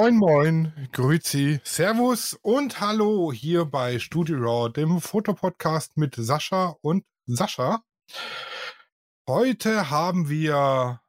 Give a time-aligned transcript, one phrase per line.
[0.00, 7.04] Moin, moin, grüezi, servus und hallo hier bei Studio Raw, dem Fotopodcast mit Sascha und
[7.26, 7.84] Sascha.
[9.28, 11.02] Heute haben wir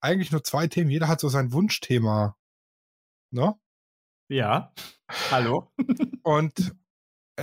[0.00, 0.90] eigentlich nur zwei Themen.
[0.90, 2.38] Jeder hat so sein Wunschthema.
[3.30, 3.54] Ne?
[4.30, 4.72] Ja.
[5.30, 5.70] Hallo.
[6.22, 6.74] und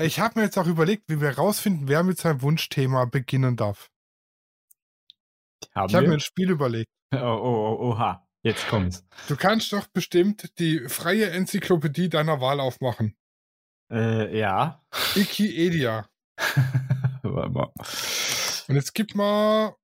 [0.02, 3.92] ich habe mir jetzt auch überlegt, wie wir rausfinden, wer mit seinem Wunschthema beginnen darf.
[5.76, 6.90] Haben ich habe mir ein Spiel überlegt.
[7.14, 8.25] Oh, oh, oh, oha.
[8.46, 9.04] Jetzt kommt's.
[9.28, 13.18] Du kannst doch bestimmt die freie Enzyklopädie deiner Wahl aufmachen.
[13.92, 14.86] Äh, ja.
[15.16, 16.08] Wikipedia.
[17.24, 17.72] Warte mal.
[18.68, 19.76] Und jetzt gib mal,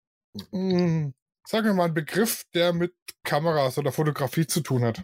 [0.51, 1.11] mh,
[1.47, 5.03] sag mir mal einen Begriff, der mit Kameras oder Fotografie zu tun hat.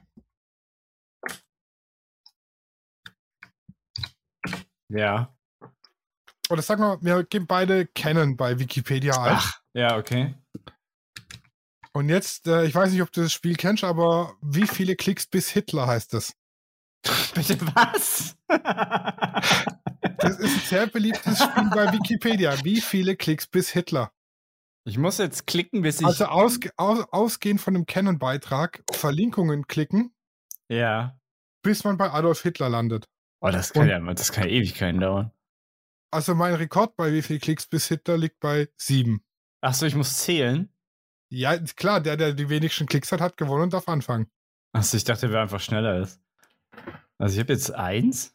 [4.89, 5.35] Ja.
[6.51, 9.33] Oder sag mal, wir geben beide Canon bei Wikipedia ein.
[9.37, 10.35] Ach, ja, okay.
[11.97, 15.25] Und jetzt, äh, ich weiß nicht, ob du das Spiel kennst, aber wie viele Klicks
[15.25, 16.33] bis Hitler heißt das?
[17.33, 18.35] Bitte was?
[20.19, 22.63] Das ist ein sehr beliebtes Spiel bei Wikipedia.
[22.63, 24.11] Wie viele Klicks bis Hitler?
[24.85, 26.05] ich muss jetzt klicken, bis ich.
[26.05, 30.13] Also ausge aus ausgehend von dem Canon-Beitrag, Verlinkungen klicken,
[30.69, 31.19] ja.
[31.63, 33.09] bis man bei Adolf Hitler landet.
[33.41, 35.31] Oh, das kann Und- ja, das kann ja Ewigkeiten dauern.
[36.11, 39.25] Also mein Rekord bei wie viel Klicks bis Hitler liegt bei sieben.
[39.61, 40.71] Achso, ich muss zählen.
[41.29, 44.27] Ja, klar, der, der die wenigsten Klicks hat, hat gewonnen und darf anfangen.
[44.73, 46.21] Achso, ich dachte, wer einfach schneller ist.
[47.17, 48.33] Also ich habe jetzt eins.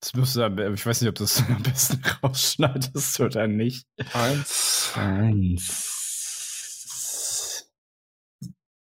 [0.00, 3.86] Das müsste, aber- ich weiß nicht, ob das am besten rausschneidest oder nicht.
[4.12, 4.92] Eins.
[4.96, 5.98] Eins.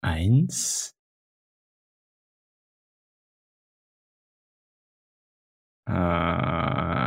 [0.02, 0.94] Eins.
[5.88, 6.99] Äh.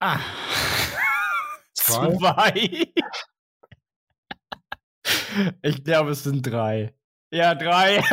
[0.00, 0.18] Ah.
[1.74, 2.16] Zwei.
[2.16, 2.92] Zwei.
[5.62, 6.94] Ich glaube, es sind drei.
[7.32, 8.02] Ja, drei.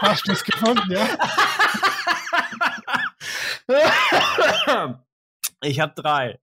[0.00, 1.06] Hast du es gefunden, ja?
[5.62, 6.40] Ich habe drei.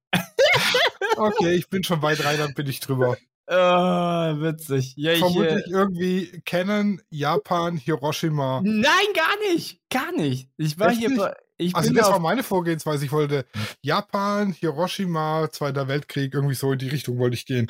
[1.17, 3.17] Okay, ich bin schon bei drei, dann bin ich drüber.
[3.47, 4.93] Äh, witzig.
[4.95, 8.61] Ja, ich, äh, Vermutlich irgendwie Canon, Japan, Hiroshima.
[8.63, 9.81] Nein, gar nicht.
[9.89, 10.49] Gar nicht.
[10.57, 11.09] Ich war Echt hier.
[11.09, 11.17] nicht?
[11.19, 13.05] bei- Ich Also bin das auf, war meine Vorgehensweise.
[13.05, 13.45] Ich wollte
[13.81, 17.67] Japan, Hiroshima, Zweiter Weltkrieg, irgendwie so in die Richtung wollte ich gehen.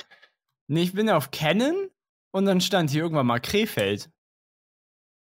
[0.68, 1.90] nee, ich bin auf Canon
[2.32, 4.10] und dann stand hier irgendwann mal Krefeld.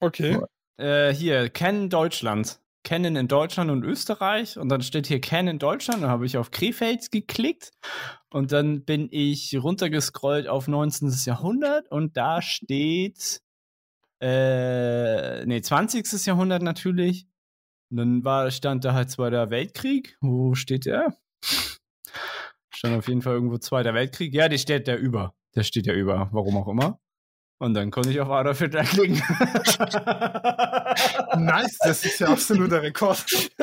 [0.01, 0.39] Okay.
[0.79, 2.61] Äh, hier, Canon Deutschland.
[2.85, 4.59] Canon in Deutschland und Österreich.
[4.59, 6.03] Und dann steht hier Canon Deutschland.
[6.03, 7.73] Dann habe ich auf Krefeld geklickt.
[8.31, 11.11] Und dann bin ich runtergescrollt auf 19.
[11.25, 11.91] Jahrhundert.
[11.91, 13.41] Und da steht.
[14.21, 16.27] Äh, nee, 20.
[16.27, 17.27] Jahrhundert natürlich.
[17.95, 20.17] Und dann war, stand da halt Zweiter Weltkrieg.
[20.21, 21.17] Wo steht der?
[22.75, 24.35] Stand auf jeden Fall irgendwo Zweiter Weltkrieg.
[24.35, 25.33] Ja, der steht da über.
[25.55, 26.29] Der steht ja über.
[26.33, 26.99] Warum auch immer.
[27.59, 29.19] Und dann konnte ich auf Adolf Hitler klicken.
[31.39, 33.25] Nice, das ist ja absoluter Rekord.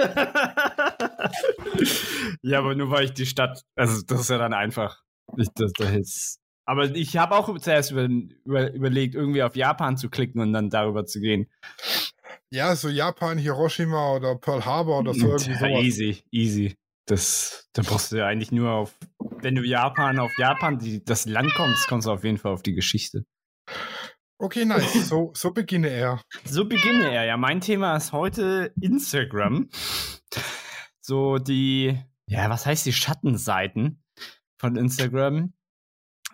[2.42, 5.02] ja, aber nur weil ich die Stadt, also das ist ja dann einfach.
[5.36, 8.08] Ich, das, das ist, aber ich habe auch zuerst über,
[8.46, 11.50] über, überlegt, irgendwie auf Japan zu klicken und dann darüber zu gehen.
[12.50, 16.76] Ja, so Japan, Hiroshima oder Pearl Harbor oder so irgendwie Ja, easy, easy.
[17.06, 18.98] Das, dann brauchst du ja eigentlich nur auf,
[19.42, 22.64] wenn du Japan auf Japan, die, das Land kommst, kommst du auf jeden Fall auf
[22.64, 23.26] die Geschichte.
[24.38, 25.08] Okay, nice.
[25.08, 26.22] So, so beginne er.
[26.46, 27.26] So beginne er.
[27.26, 29.70] Ja, mein Thema ist heute Instagram.
[31.00, 34.04] So die, ja, was heißt die Schattenseiten
[34.60, 35.54] von Instagram?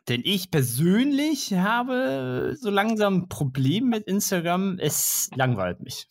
[0.08, 4.80] Denn ich persönlich habe so langsam ein Problem mit Instagram.
[4.80, 6.08] Es langweilt mich.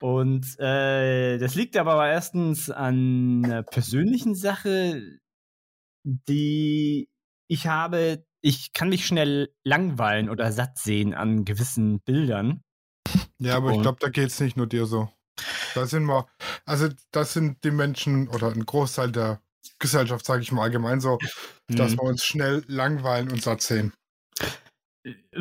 [0.00, 5.00] Und äh, das liegt aber erstens an einer persönlichen Sache,
[6.04, 7.08] die
[7.48, 8.26] ich habe.
[8.42, 12.62] Ich kann mich schnell langweilen oder satt sehen an gewissen Bildern.
[13.38, 15.08] Ja, aber ich Und- glaube, da geht es nicht nur dir so.
[15.74, 16.26] Da sind wir,
[16.66, 19.40] also das sind die Menschen oder ein Großteil der
[19.78, 21.18] Gesellschaft, sage ich mal allgemein so,
[21.68, 21.96] dass Mhm.
[21.96, 23.92] wir uns schnell langweilen und satt sehen.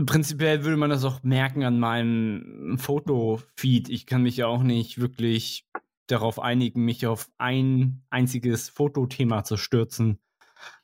[0.05, 3.87] Prinzipiell würde man das auch merken an meinem Fotofeed.
[3.89, 5.65] Ich kann mich ja auch nicht wirklich
[6.07, 10.19] darauf einigen, mich auf ein einziges Fotothema zu stürzen.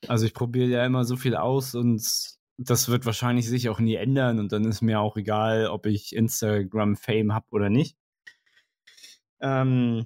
[0.07, 2.01] Also ich probiere ja immer so viel aus und
[2.57, 6.15] das wird wahrscheinlich sich auch nie ändern und dann ist mir auch egal, ob ich
[6.15, 7.97] Instagram-Fame habe oder nicht.
[9.41, 10.05] Ähm,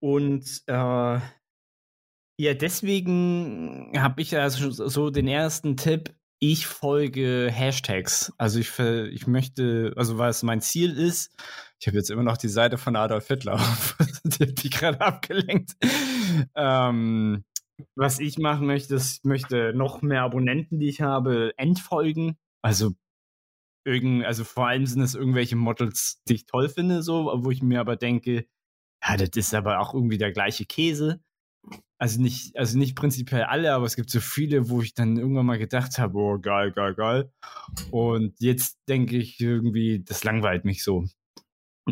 [0.00, 1.20] und äh,
[2.38, 8.32] ja, deswegen habe ich also so den ersten Tipp, ich folge Hashtags.
[8.38, 11.34] Also ich, ich möchte, also was mein Ziel ist,
[11.80, 13.60] ich habe jetzt immer noch die Seite von Adolf Hitler
[14.24, 15.72] die mich gerade abgelenkt.
[16.54, 17.44] Ähm,
[17.96, 22.36] was ich machen möchte, ist, ich möchte noch mehr Abonnenten, die ich habe, entfolgen.
[22.62, 22.92] Also
[23.84, 27.62] irgend, also vor allem sind es irgendwelche Models, die ich toll finde, so, wo ich
[27.62, 28.46] mir aber denke,
[29.02, 31.20] ja, das ist aber auch irgendwie der gleiche Käse.
[31.98, 35.46] Also nicht, also nicht prinzipiell alle, aber es gibt so viele, wo ich dann irgendwann
[35.46, 37.32] mal gedacht habe, oh, geil, geil, geil.
[37.90, 41.06] Und jetzt denke ich irgendwie, das langweilt mich so.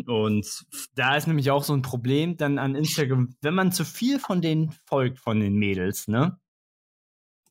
[0.05, 0.65] Und
[0.95, 4.41] da ist nämlich auch so ein Problem dann an Instagram, wenn man zu viel von
[4.41, 6.39] denen folgt, von den Mädels, ne?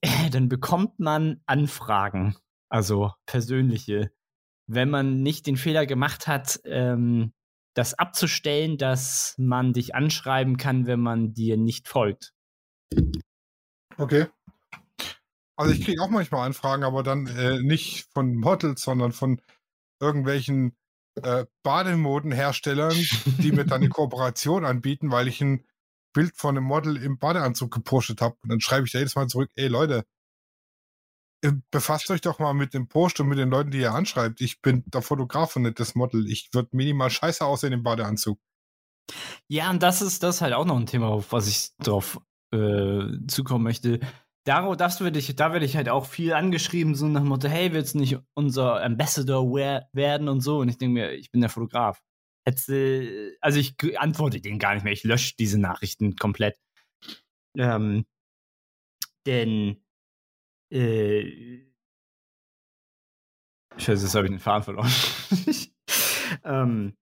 [0.31, 2.37] Dann bekommt man Anfragen,
[2.69, 4.13] also persönliche.
[4.69, 7.33] Wenn man nicht den Fehler gemacht hat, ähm,
[7.77, 12.33] das abzustellen, dass man dich anschreiben kann, wenn man dir nicht folgt.
[13.99, 14.27] Okay.
[15.57, 19.41] Also ich kriege auch manchmal Anfragen, aber dann äh, nicht von Models, sondern von
[20.01, 20.75] irgendwelchen
[21.23, 22.95] äh, Bademodenherstellern,
[23.39, 25.65] die mir dann eine Kooperation anbieten, weil ich ein
[26.15, 28.37] Bild von einem Model im Badeanzug gepostet habe.
[28.43, 30.05] Und dann schreibe ich da jedes Mal zurück, ey Leute,
[31.71, 34.41] befasst euch doch mal mit dem Post und mit den Leuten, die ihr anschreibt.
[34.41, 36.29] Ich bin der Fotograf und nicht das Model.
[36.31, 38.39] Ich würde minimal scheiße aussehen im Badeanzug.
[39.49, 42.21] Ja, und das ist das ist halt auch noch ein Thema, auf was ich drauf
[42.53, 44.01] äh, zukommen möchte.
[44.45, 47.49] Darauf, das würde ich, da werde ich halt auch viel angeschrieben, so nach dem Motto,
[47.49, 49.45] hey, willst du nicht unser Ambassador
[49.93, 50.59] werden und so?
[50.59, 52.01] Und ich denke mir, ich bin der Fotograf.
[52.47, 56.59] Jetzt, äh, also ich antworte denen gar nicht mehr, ich lösche diese Nachrichten komplett.
[57.59, 58.07] Ähm,
[59.27, 59.85] denn
[60.71, 61.67] äh,
[63.79, 64.91] Scheiße, jetzt habe ich den Faden verloren.
[66.45, 66.97] ähm,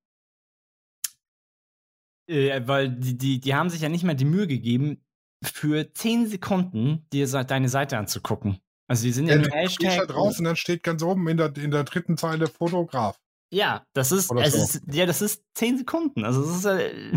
[2.26, 5.04] äh, weil die, die, die haben sich ja nicht mal die Mühe gegeben,
[5.42, 8.58] für 10 Sekunden dir deine Seite anzugucken.
[8.88, 9.98] Also die sind ja, ja nur Hashtag.
[9.98, 13.18] Da drauf und dann steht ganz oben in der, in der dritten Zeile Fotograf.
[13.50, 14.58] Ja, das ist, es so.
[14.58, 16.24] ist, ja, das ist 10 Sekunden.
[16.24, 17.12] Also das ist, äh,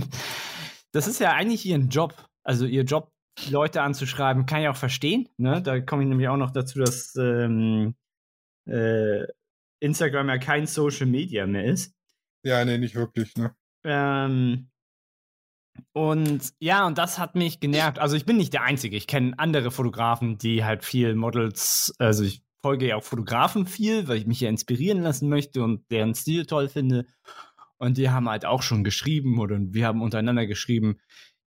[0.92, 2.14] das ist ja eigentlich ihren Job.
[2.44, 3.12] Also ihr Job,
[3.50, 5.30] Leute anzuschreiben, kann ich auch verstehen.
[5.38, 5.62] Ne?
[5.62, 7.96] Da komme ich nämlich auch noch dazu, dass ähm,
[8.66, 9.24] äh,
[9.80, 11.94] Instagram ja kein Social Media mehr ist.
[12.44, 13.56] Ja, nee, nicht wirklich, ne?
[13.84, 14.70] Ähm,
[15.94, 18.00] und ja, und das hat mich genervt.
[18.00, 18.96] Also ich bin nicht der Einzige.
[18.96, 24.08] Ich kenne andere Fotografen, die halt viel Models, also ich folge ja auch Fotografen viel,
[24.08, 27.06] weil ich mich ja inspirieren lassen möchte und deren Stil toll finde.
[27.78, 31.00] Und die haben halt auch schon geschrieben oder wir haben untereinander geschrieben,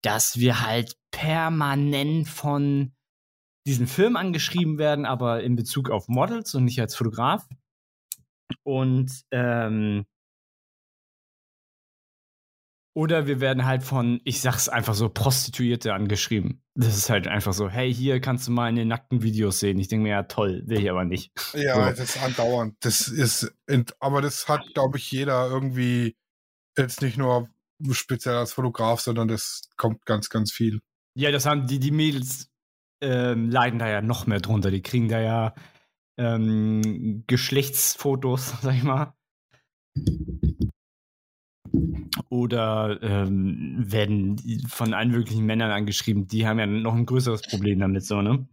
[0.01, 2.93] dass wir halt permanent von
[3.65, 7.47] diesen Firmen angeschrieben werden, aber in Bezug auf Models und nicht als Fotograf.
[8.63, 10.05] Und ähm,
[12.97, 16.63] oder wir werden halt von, ich sag's einfach so, Prostituierte angeschrieben.
[16.73, 19.77] Das ist halt einfach so, hey, hier kannst du mal in den nackten Videos sehen.
[19.77, 21.31] Ich denke mir, ja, toll, will ich aber nicht.
[21.53, 21.81] Ja, so.
[21.81, 22.75] das ist andauernd.
[22.79, 23.53] Das ist,
[23.99, 26.17] aber das hat, glaube ich, jeder irgendwie
[26.75, 27.49] jetzt nicht nur
[27.91, 30.81] speziell als Fotograf, sondern das kommt ganz, ganz viel.
[31.15, 32.49] Ja, das haben die, die Mädels
[33.01, 34.71] ähm, leiden da ja noch mehr drunter.
[34.71, 35.53] Die kriegen da ja
[36.17, 39.13] ähm, Geschlechtsfotos, sag ich mal.
[42.29, 44.37] Oder ähm, werden
[44.67, 48.47] von allen möglichen Männern angeschrieben, die haben ja noch ein größeres Problem damit, so, ne?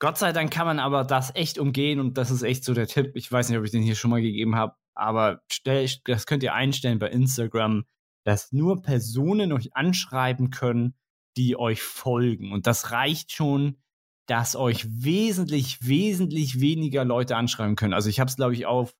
[0.00, 2.86] Gott sei Dank kann man aber das echt umgehen und das ist echt so der
[2.86, 3.12] Tipp.
[3.14, 6.42] Ich weiß nicht, ob ich den hier schon mal gegeben habe, aber stell, das könnt
[6.44, 7.84] ihr einstellen bei Instagram,
[8.28, 10.94] dass nur Personen euch anschreiben können,
[11.38, 12.52] die euch folgen.
[12.52, 13.78] Und das reicht schon,
[14.26, 17.94] dass euch wesentlich, wesentlich weniger Leute anschreiben können.
[17.94, 18.94] Also ich habe es, glaube ich, auf,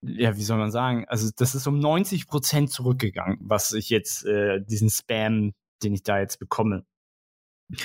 [0.00, 4.24] ja, wie soll man sagen, also das ist um 90 Prozent zurückgegangen, was ich jetzt,
[4.24, 6.86] äh, diesen Spam, den ich da jetzt bekomme.
[7.68, 7.76] Ähm,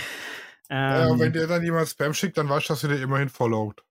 [0.69, 3.83] ja, wenn dir dann jemand Spam schickt, dann weißt du, dass du dir immerhin followt.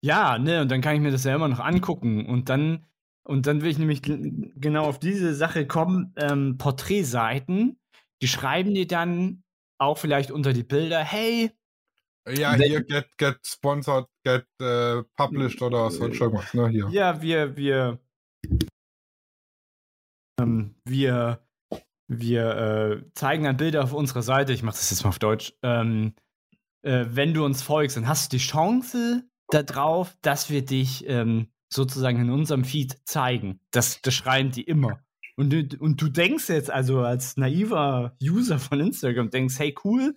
[0.00, 2.88] Ja, ne, und dann kann ich mir das ja immer noch angucken und dann
[3.28, 7.78] und dann will ich nämlich genau auf diese Sache kommen, ähm, Porträtseiten,
[8.22, 9.42] die schreiben dir dann
[9.78, 11.50] auch vielleicht unter die Bilder, hey.
[12.26, 16.68] Ja, hier get, get sponsored, get uh, published oder so irgendwas, ne?
[16.68, 16.88] Hier.
[16.90, 18.00] Ja, wir, wir,
[20.40, 21.46] ähm, wir,
[22.08, 25.52] wir äh, zeigen dann Bilder auf unserer Seite, ich mache das jetzt mal auf Deutsch.
[25.62, 26.14] Ähm,
[26.82, 31.48] äh, wenn du uns folgst, dann hast du die Chance darauf, dass wir dich ähm,
[31.68, 33.60] sozusagen in unserem Feed zeigen.
[33.70, 35.00] Das, das schreiben die immer.
[35.36, 40.16] Und du, und du denkst jetzt also als naiver User von Instagram, denkst, hey cool,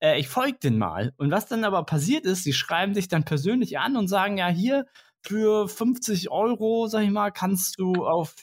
[0.00, 1.12] äh, ich folge den mal.
[1.18, 4.48] Und was dann aber passiert ist, sie schreiben dich dann persönlich an und sagen, ja,
[4.48, 4.86] hier
[5.26, 8.34] für 50 Euro, sag ich mal, kannst du auf,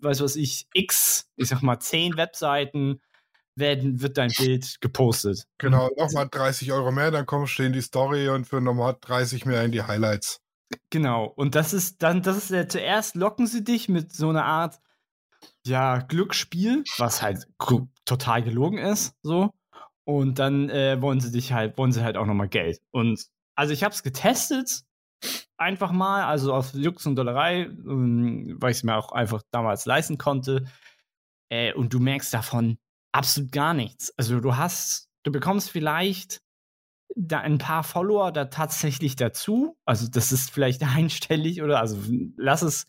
[0.00, 3.00] weiß was ich, X, ich sag mal, 10 Webseiten
[3.56, 5.46] werden, wird dein Bild gepostet.
[5.58, 9.44] Genau, nochmal 30 Euro mehr, dann kommst du in die Story und für nochmal 30
[9.46, 10.40] mehr in die Highlights.
[10.90, 14.44] Genau, und das ist dann, das ist ja zuerst locken sie dich mit so einer
[14.44, 14.80] Art,
[15.66, 17.46] ja, Glücksspiel, was halt
[18.04, 19.50] total gelogen ist, so.
[20.04, 22.80] Und dann äh, wollen sie dich halt, wollen sie halt auch nochmal Geld.
[22.92, 24.82] Und also ich habe es getestet,
[25.56, 29.86] einfach mal, also auf Jux und Dollerei, ähm, weil ich es mir auch einfach damals
[29.86, 30.64] leisten konnte.
[31.50, 32.78] Äh, und du merkst davon
[33.12, 34.12] absolut gar nichts.
[34.16, 36.42] Also du hast, du bekommst vielleicht
[37.16, 39.76] da ein paar Follower da tatsächlich dazu.
[39.84, 41.98] Also das ist vielleicht einstellig oder also
[42.36, 42.86] lass es,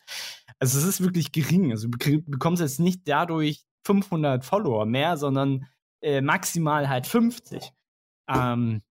[0.59, 1.71] also es ist wirklich gering.
[1.71, 5.67] Also du bekommst jetzt nicht dadurch 500 Follower mehr, sondern
[6.01, 7.71] äh, maximal halt 50.
[8.27, 8.81] Ähm,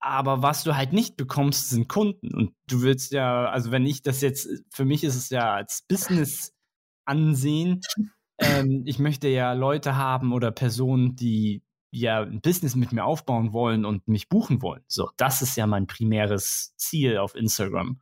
[0.00, 2.34] aber was du halt nicht bekommst, sind Kunden.
[2.34, 5.84] Und du willst ja, also wenn ich das jetzt, für mich ist es ja als
[5.88, 6.54] Business
[7.04, 7.80] ansehen.
[8.38, 13.52] Ähm, ich möchte ja Leute haben oder Personen, die ja ein Business mit mir aufbauen
[13.52, 14.82] wollen und mich buchen wollen.
[14.86, 18.00] So, das ist ja mein primäres Ziel auf Instagram.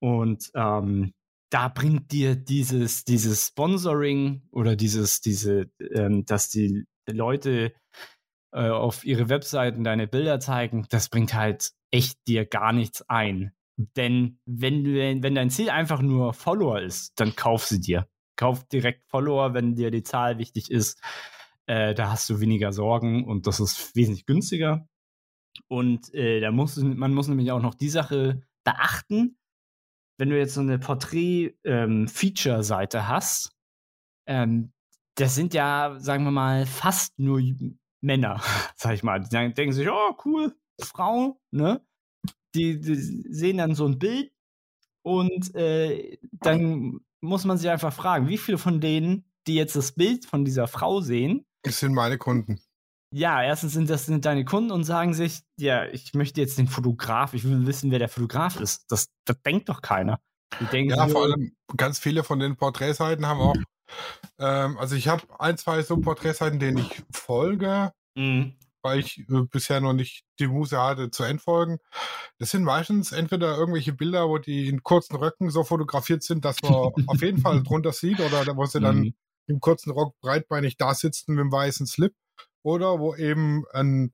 [0.00, 1.14] Und ähm,
[1.50, 7.72] da bringt dir dieses, dieses Sponsoring oder dieses, diese, ähm, dass die Leute
[8.52, 13.52] äh, auf ihre Webseiten deine Bilder zeigen, das bringt halt echt dir gar nichts ein.
[13.76, 18.08] Denn wenn, wenn dein Ziel einfach nur Follower ist, dann kauf sie dir.
[18.36, 21.00] Kauf direkt Follower, wenn dir die Zahl wichtig ist.
[21.66, 24.88] Äh, da hast du weniger Sorgen und das ist wesentlich günstiger.
[25.68, 29.38] Und äh, da muss, man muss nämlich auch noch die Sache beachten,
[30.18, 33.50] wenn du jetzt so eine Porträt-Feature-Seite ähm, hast,
[34.26, 34.72] ähm,
[35.16, 37.40] das sind ja, sagen wir mal, fast nur
[38.00, 38.40] Männer,
[38.76, 39.20] sag ich mal.
[39.20, 41.84] Die denken sich, oh, cool, Frau, ne?
[42.54, 44.32] Die, die sehen dann so ein Bild
[45.02, 49.92] und äh, dann muss man sich einfach fragen, wie viele von denen, die jetzt das
[49.92, 52.60] Bild von dieser Frau sehen, das sind meine Kunden.
[53.12, 56.68] Ja, erstens sind das sind deine Kunden und sagen sich, ja, ich möchte jetzt den
[56.68, 58.90] Fotograf, ich will wissen, wer der Fotograf ist.
[58.90, 60.20] Das, das denkt doch keiner.
[60.72, 63.56] ja, vor allem ganz viele von den Porträtseiten haben auch
[64.38, 68.54] ähm, also ich habe ein, zwei so Porträtseiten, denen ich folge, mhm.
[68.82, 71.78] weil ich äh, bisher noch nicht die Muse hatte zu entfolgen.
[72.38, 76.60] Das sind meistens entweder irgendwelche Bilder, wo die in kurzen Röcken so fotografiert sind, dass
[76.62, 76.72] man
[77.06, 79.14] auf jeden Fall drunter sieht oder wo sie dann mhm.
[79.46, 82.14] Im kurzen Rock breitbeinig da sitzen mit dem weißen Slip
[82.62, 84.12] oder wo eben ein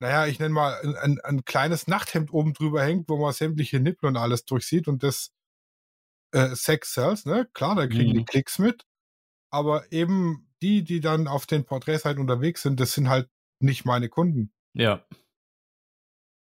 [0.00, 3.78] naja, ich nenne mal ein, ein, ein, kleines Nachthemd oben drüber hängt, wo man sämtliche
[3.78, 5.30] Nippel und alles durchsieht und das
[6.32, 7.48] äh, Sex Cells, ne?
[7.52, 8.18] Klar, da kriegen mhm.
[8.18, 8.84] die Klicks mit.
[9.52, 13.28] Aber eben die, die dann auf den Porträtseiten unterwegs sind, das sind halt
[13.60, 14.52] nicht meine Kunden.
[14.74, 15.06] Ja.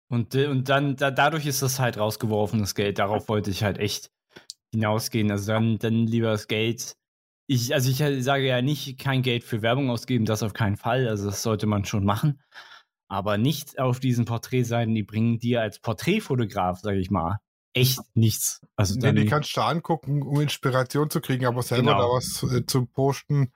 [0.09, 2.99] Und, äh, und dann, da, dadurch ist das halt rausgeworfenes Geld.
[2.99, 4.11] Darauf wollte ich halt echt
[4.71, 5.31] hinausgehen.
[5.31, 6.95] Also dann, dann lieber das Geld.
[7.47, 11.07] Ich, also ich sage ja nicht, kein Geld für Werbung ausgeben, das auf keinen Fall.
[11.07, 12.41] Also das sollte man schon machen.
[13.09, 17.39] Aber nicht auf diesen Porträtseiten, die bringen dir als Porträtfotograf, sage ich mal,
[17.73, 18.61] echt nichts.
[18.75, 22.01] Also nee, die kannst du angucken, um Inspiration zu kriegen, aber selber genau.
[22.01, 23.53] da was äh, zu posten,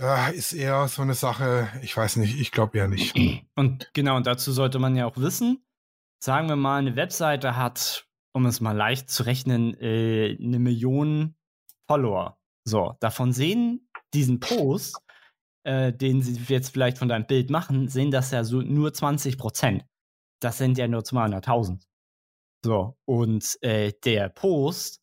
[0.00, 3.16] äh, ist eher so eine Sache, ich weiß nicht, ich glaube eher nicht.
[3.54, 5.64] Und genau, und dazu sollte man ja auch wissen,
[6.18, 11.36] sagen wir mal, eine Webseite hat, um es mal leicht zu rechnen, äh, eine Million
[11.86, 12.38] Follower.
[12.68, 14.96] So, davon sehen diesen Post,
[15.64, 19.38] äh, den sie jetzt vielleicht von deinem Bild machen, sehen das ja so nur 20
[19.38, 19.84] Prozent.
[20.40, 21.80] Das sind ja nur 200.000.
[22.64, 25.00] So, und äh, der Post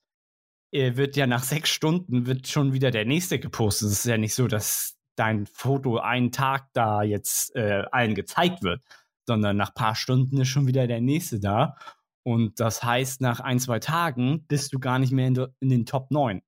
[0.72, 3.90] äh, wird ja nach sechs Stunden wird schon wieder der nächste gepostet.
[3.90, 8.64] Es ist ja nicht so, dass dein Foto einen Tag da jetzt äh, allen gezeigt
[8.64, 8.82] wird,
[9.26, 11.78] sondern nach ein paar Stunden ist schon wieder der nächste da.
[12.24, 15.86] Und das heißt, nach ein, zwei Tagen bist du gar nicht mehr in, in den
[15.86, 16.42] Top 9.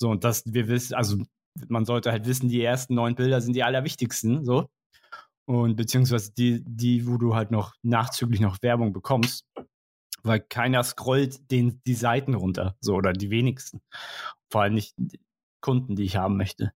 [0.00, 1.18] So, und das, wir wissen, also
[1.68, 4.68] man sollte halt wissen, die ersten neun Bilder sind die allerwichtigsten, so.
[5.46, 9.44] Und beziehungsweise die, die, wo du halt noch nachzüglich noch Werbung bekommst
[10.22, 13.80] weil keiner scrollt den, die Seiten runter, so oder die wenigsten.
[14.50, 14.94] Vor allem nicht
[15.60, 16.72] Kunden, die ich haben möchte.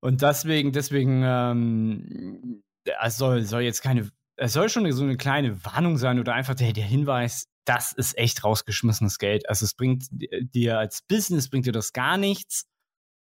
[0.00, 5.64] Und deswegen, deswegen, ähm, es soll, soll jetzt keine, es soll schon so eine kleine
[5.64, 9.48] Warnung sein oder einfach der, der Hinweis, das ist echt rausgeschmissenes Geld.
[9.48, 12.66] Also es bringt dir als Business bringt dir das gar nichts.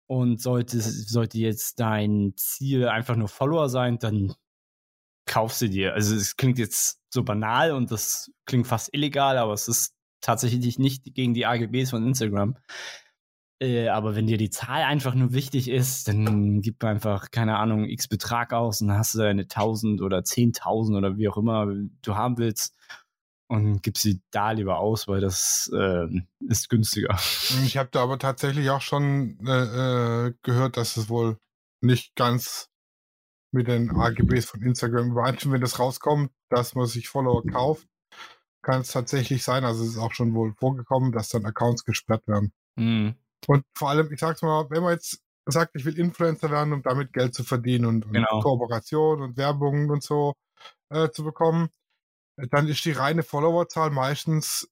[0.07, 4.35] Und sollte, sollte jetzt dein Ziel einfach nur Follower sein, dann
[5.25, 5.93] kauf sie dir.
[5.95, 10.77] Also es klingt jetzt so banal und das klingt fast illegal, aber es ist tatsächlich
[10.77, 12.55] nicht gegen die AGBs von Instagram.
[13.59, 17.85] Äh, aber wenn dir die Zahl einfach nur wichtig ist, dann gib einfach, keine Ahnung,
[17.85, 21.65] x Betrag aus und dann hast du eine 1000 oder 10.000 oder wie auch immer
[22.03, 22.75] du haben willst
[23.47, 26.07] und gib sie da lieber aus, weil das äh,
[26.47, 27.15] ist günstiger.
[27.63, 31.37] Ich habe da aber tatsächlich auch schon äh, äh, gehört, dass es wohl
[31.81, 32.69] nicht ganz
[33.51, 37.87] mit den AGBs von Instagram übereinstimmen, wenn das rauskommt, dass man sich Follower kauft.
[38.61, 42.27] Kann es tatsächlich sein, also es ist auch schon wohl vorgekommen, dass dann Accounts gesperrt
[42.27, 42.51] werden.
[42.75, 43.15] Mhm.
[43.47, 46.81] Und vor allem, ich sag's mal, wenn man jetzt sagt, ich will Influencer werden, um
[46.81, 48.41] damit Geld zu verdienen und, und Genau.
[48.41, 50.33] Kooperation und Werbung und so
[50.89, 51.69] äh, zu bekommen,
[52.37, 54.69] dann ist die reine Followerzahl meistens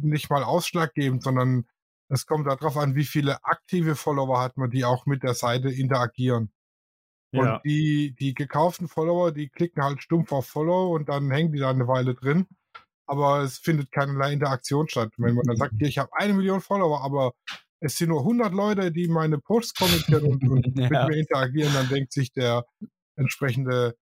[0.00, 1.66] nicht mal ausschlaggebend, sondern
[2.08, 5.70] es kommt darauf an, wie viele aktive Follower hat man, die auch mit der Seite
[5.70, 6.52] interagieren.
[7.32, 7.56] Ja.
[7.56, 11.58] Und die, die gekauften Follower, die klicken halt stumpf auf Follow und dann hängen die
[11.58, 12.46] da eine Weile drin.
[13.06, 15.12] Aber es findet keinerlei Interaktion statt.
[15.18, 17.32] Wenn man dann sagt, hier, ich habe eine Million Follower, aber
[17.80, 21.06] es sind nur 100 Leute, die meine Posts kommentieren und, und mit Ja.
[21.06, 22.64] mir interagieren, dann denkt sich der
[23.16, 23.96] entsprechende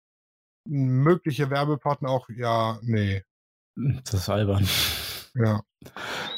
[0.65, 3.23] mögliche Werbepartner auch, ja, nee,
[3.75, 4.67] Das ist albern.
[5.35, 5.61] ja.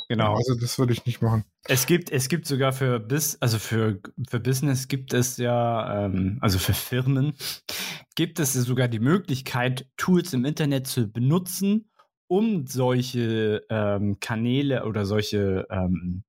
[0.10, 0.36] Genau.
[0.36, 1.46] Also das würde ich nicht machen.
[1.66, 6.38] Es gibt, es gibt sogar für Bis, also für, für Business gibt es ja, ähm,
[6.42, 7.34] also für Firmen,
[8.16, 11.90] gibt es sogar die Möglichkeit, Tools im Internet zu benutzen,
[12.28, 16.24] um solche ähm, Kanäle oder solche ähm,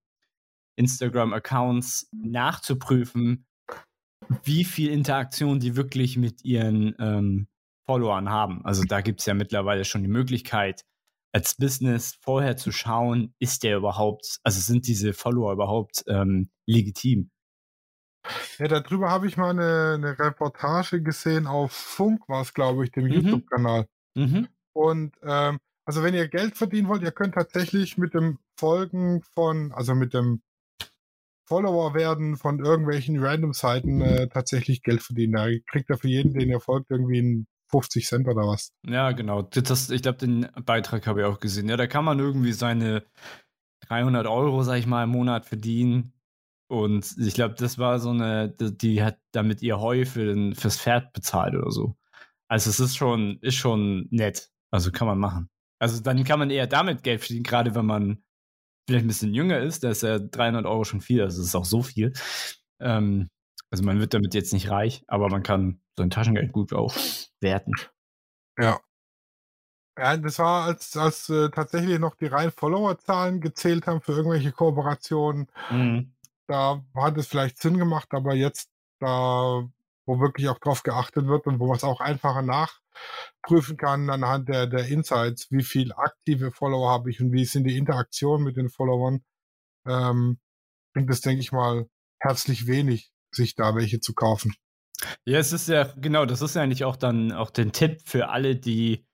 [0.76, 3.46] Instagram-Accounts nachzuprüfen,
[4.44, 7.48] wie viel Interaktion die wirklich mit ihren ähm,
[7.86, 8.64] Followern haben.
[8.64, 10.84] Also da gibt es ja mittlerweile schon die Möglichkeit,
[11.34, 17.30] als Business vorher zu schauen, ist der überhaupt, also sind diese Follower überhaupt ähm, legitim?
[18.58, 22.92] Ja, darüber habe ich mal eine, eine Reportage gesehen auf Funk, war es, glaube ich,
[22.92, 23.12] dem Mhm.
[23.12, 23.86] YouTube-Kanal.
[24.14, 24.48] Mhm.
[24.74, 29.72] Und ähm, also wenn ihr Geld verdienen wollt, ihr könnt tatsächlich mit dem Folgen von,
[29.72, 30.42] also mit dem
[31.48, 35.32] Follower werden von irgendwelchen Random-Seiten äh, tatsächlich Geld verdienen.
[35.32, 38.72] Da kriegt ihr für jeden, den ihr folgt, irgendwie einen 50 Cent oder was.
[38.86, 39.42] Ja, genau.
[39.42, 41.68] Das, das, ich glaube, den Beitrag habe ich auch gesehen.
[41.68, 43.04] Ja, da kann man irgendwie seine
[43.88, 46.12] 300 Euro, sag ich mal, im Monat verdienen.
[46.68, 50.78] Und ich glaube, das war so eine, die hat damit ihr Heu für den, fürs
[50.78, 51.96] Pferd bezahlt oder so.
[52.48, 54.50] Also es ist schon, ist schon nett.
[54.70, 55.48] Also kann man machen.
[55.78, 58.22] Also dann kann man eher damit Geld verdienen, gerade wenn man
[58.88, 59.84] vielleicht ein bisschen jünger ist.
[59.84, 61.22] Da ist ja 300 Euro schon viel.
[61.22, 62.12] Also es ist auch so viel.
[62.80, 63.28] Ähm,
[63.72, 67.74] also man wird damit jetzt nicht reich, aber man kann sein Taschengeld gut aufwerten.
[68.58, 68.78] Ja.
[69.98, 74.52] Ja, das war, als, als äh, tatsächlich noch die reinen Followerzahlen gezählt haben für irgendwelche
[74.52, 75.48] Kooperationen.
[75.70, 76.14] Mhm.
[76.46, 79.66] Da hat es vielleicht Sinn gemacht, aber jetzt, da,
[80.06, 84.50] wo wirklich auch drauf geachtet wird und wo man es auch einfacher nachprüfen kann anhand
[84.50, 88.56] der, der Insights, wie viel aktive Follower habe ich und wie sind die Interaktionen mit
[88.56, 89.24] den Followern,
[89.86, 90.38] ähm,
[90.92, 94.54] bringt es, denke ich mal, herzlich wenig, sich da welche zu kaufen.
[95.24, 98.28] Ja, es ist ja, genau, das ist ja eigentlich auch dann auch den Tipp für
[98.28, 99.06] alle, die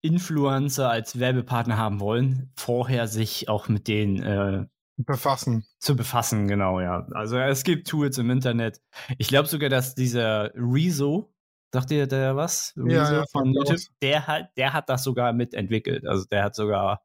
[0.00, 5.64] Influencer als Werbepartner haben wollen, vorher sich auch mit denen äh, Befassen.
[5.78, 7.06] zu befassen, genau, ja.
[7.12, 8.80] Also es gibt Tools im Internet.
[9.16, 11.32] Ich glaube sogar, dass dieser Rezo,
[11.72, 12.74] sagt ihr der was?
[12.76, 16.06] Rezo Ja, ja, von YouTube, der hat, der hat das sogar mitentwickelt.
[16.06, 17.02] Also der hat sogar,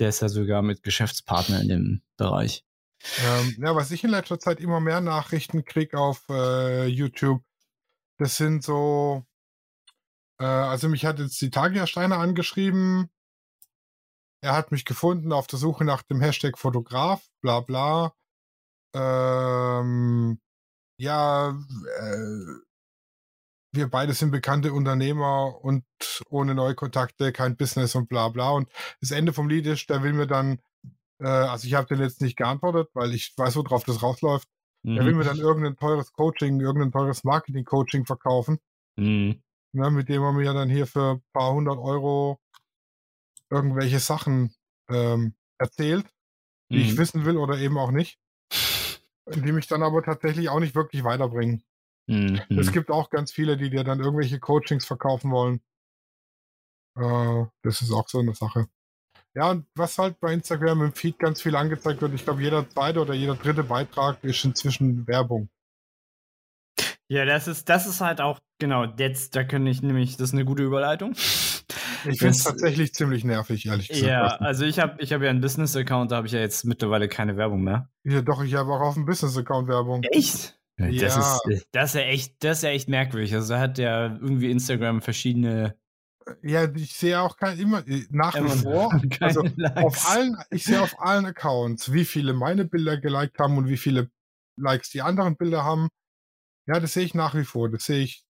[0.00, 2.64] der ist ja sogar mit Geschäftspartner in dem Bereich.
[3.24, 7.42] Ähm, ja, was ich in letzter Zeit immer mehr Nachrichten kriege auf äh, YouTube,
[8.18, 9.24] das sind so,
[10.38, 13.10] äh, also mich hat jetzt die Tagia Steiner angeschrieben.
[14.42, 18.14] Er hat mich gefunden auf der Suche nach dem Hashtag Fotograf, bla bla.
[18.94, 20.40] Ähm,
[20.98, 22.64] ja, äh,
[23.72, 25.84] wir beide sind bekannte Unternehmer und
[26.28, 28.50] ohne Neukontakte kein Business und bla bla.
[28.50, 28.68] Und
[29.00, 30.60] das Ende vom Lied ist, der will mir dann,
[31.20, 34.48] äh, also ich habe den jetzt nicht geantwortet, weil ich weiß, worauf das rausläuft.
[34.96, 35.18] Der will Mhm.
[35.18, 38.58] mir dann irgendein teures Coaching, irgendein teures Marketing-Coaching verkaufen,
[38.96, 39.42] Mhm.
[39.72, 42.38] ne, mit dem er mir dann hier für ein paar hundert Euro
[43.50, 44.54] irgendwelche Sachen
[44.88, 46.06] ähm, erzählt,
[46.72, 46.98] die ich Mhm.
[46.98, 48.18] wissen will oder eben auch nicht,
[49.28, 51.62] die mich dann aber tatsächlich auch nicht wirklich weiterbringen.
[52.06, 52.40] Mhm.
[52.58, 55.60] Es gibt auch ganz viele, die dir dann irgendwelche Coachings verkaufen wollen.
[56.96, 58.68] Äh, das ist auch so eine Sache.
[59.36, 62.68] Ja, und was halt bei Instagram im Feed ganz viel angezeigt wird, ich glaube, jeder
[62.68, 65.48] zweite oder jeder dritte Beitrag ist inzwischen Werbung.
[67.08, 70.34] Ja, das ist, das ist halt auch, genau, jetzt, da kann ich nämlich, das ist
[70.34, 71.12] eine gute Überleitung.
[72.06, 74.06] Ich finde es tatsächlich ziemlich nervig, ehrlich gesagt.
[74.06, 77.08] Ja, also ich habe ich hab ja einen Business-Account, da habe ich ja jetzt mittlerweile
[77.08, 77.88] keine Werbung mehr.
[78.04, 80.02] Ja, doch, ich habe auch auf dem Business-Account Werbung.
[80.04, 80.58] Echt?
[80.76, 81.38] Das, Ja.
[81.48, 83.34] ist, das ist ja echt, das ist ja echt merkwürdig.
[83.34, 85.76] Also da hat ja irgendwie Instagram verschiedene
[86.42, 89.82] Ja, ich sehe auch kein, immer, äh, nach wie vor, also Likes.
[89.84, 93.76] auf allen, ich sehe auf allen Accounts, wie viele meine Bilder geliked haben und wie
[93.76, 94.10] viele
[94.56, 95.88] Likes die anderen Bilder haben.
[96.66, 97.68] Ja, das sehe ich nach wie vor.
[97.70, 98.24] Das sehe ich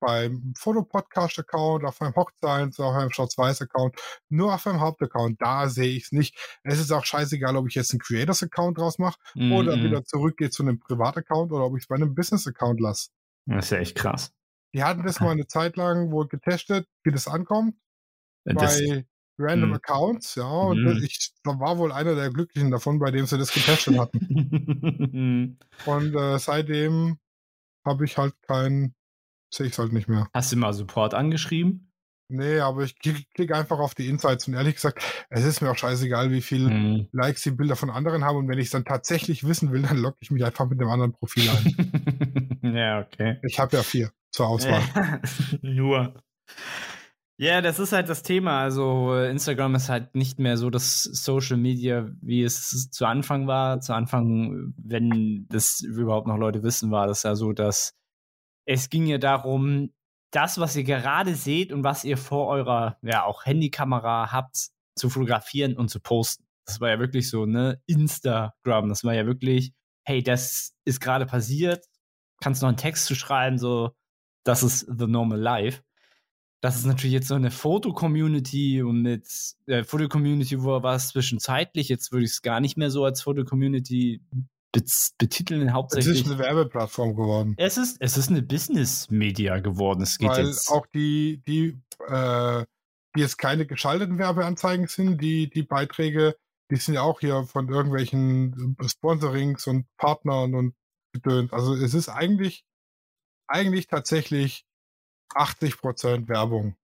[0.00, 3.96] beim Fotopodcast-Account, auf meinem Hochzeits-, auf meinem Schwarz-Weiß-Account,
[4.28, 5.40] nur auf meinem Hauptaccount.
[5.40, 6.36] Da sehe ich es nicht.
[6.62, 9.52] Es ist auch scheißegal, ob ich jetzt einen Creators-Account draus mache Mhm.
[9.52, 13.08] oder wieder zurückgehe zu einem Privat-Account oder ob ich es bei einem Business-Account lasse.
[13.46, 14.30] Das ist ja echt krass.
[14.74, 17.76] Die hatten das mal eine Zeit lang wohl getestet, wie das ankommt
[18.44, 19.06] Das, bei
[19.38, 19.76] Random Mhm.
[19.76, 20.44] Accounts, ja.
[20.44, 21.02] Und Mhm.
[21.02, 24.20] ich da war wohl einer der Glücklichen davon, bei dem sie das getestet hatten.
[25.86, 27.18] Und äh, seitdem
[27.86, 28.94] habe ich halt keinen,
[29.52, 30.28] sehe ich es halt nicht mehr.
[30.34, 31.92] Hast du mal Support angeschrieben?
[32.28, 35.70] Nee, aber ich klicke klick einfach auf die Insights und ehrlich gesagt, es ist mir
[35.70, 37.08] auch scheißegal, wie viel Mhm.
[37.12, 39.98] Likes die Bilder von anderen haben und wenn ich es dann tatsächlich wissen will, dann
[39.98, 41.64] logge ich mich einfach mit dem anderen Profil ein.
[42.62, 43.38] ja, okay.
[43.42, 44.82] ich habe ja vier zur Auswahl.
[45.62, 46.14] Nur.
[47.38, 48.60] Ja, das ist halt das Thema.
[48.62, 53.80] Also Instagram ist halt nicht mehr so das Social Media, wie es zu Anfang war.
[53.80, 57.94] Zu Anfang, wenn das überhaupt noch Leute wissen, war das ja so, dass
[58.66, 59.92] es ging ja darum,
[60.32, 65.10] das, was ihr gerade seht und was ihr vor eurer, ja, auch Handykamera habt, zu
[65.10, 66.44] fotografieren und zu posten.
[66.66, 68.88] Das war ja wirklich so, ne, Instagram.
[68.88, 69.72] Das war ja wirklich,
[70.04, 71.84] hey, das ist gerade passiert.
[72.40, 73.92] Kannst noch einen Text zu schreiben, so,
[74.44, 75.82] das ist the normal life.
[76.60, 79.28] Das ist natürlich jetzt so eine Foto-Community und mit
[79.66, 84.22] äh, Foto-Community, wo was zwischenzeitlich, jetzt würde ich es gar nicht mehr so als Foto-Community
[84.72, 86.20] bet- betiteln, Es hauptsächlich.
[86.22, 87.54] ist eine Werbeplattform geworden.
[87.58, 90.00] Es ist, es ist eine Business-Media geworden.
[90.02, 90.70] Es geht Weil jetzt.
[90.70, 91.78] auch die, die,
[92.08, 92.64] äh,
[93.14, 96.34] die jetzt keine geschalteten Werbeanzeigen sind, die, die Beiträge,
[96.70, 100.74] die sind ja auch hier von irgendwelchen Sponsorings und Partnern und
[101.12, 101.52] gedönt.
[101.52, 102.64] Also es ist eigentlich,
[103.46, 104.64] eigentlich tatsächlich
[105.34, 106.76] 80% Werbung.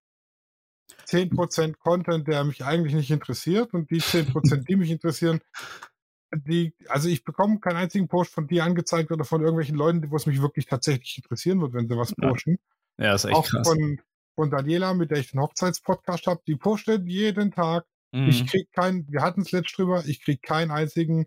[1.06, 5.40] 10% Content, der mich eigentlich nicht interessiert und die 10%, die mich interessieren,
[6.32, 10.16] die, also ich bekomme keinen einzigen Post von dir angezeigt oder von irgendwelchen Leuten, wo
[10.16, 12.28] es mich wirklich tatsächlich interessieren wird, wenn sie was Ja.
[12.28, 12.58] posten
[12.98, 13.66] ja, ist echt auch krass.
[13.66, 14.00] von,
[14.34, 17.86] von Daniela, mit der ich den Hochzeitspodcast habe, die postet jeden Tag.
[18.12, 18.28] Mhm.
[18.28, 21.26] Ich krieg keinen, wir hatten es letzt drüber, ich krieg keinen einzigen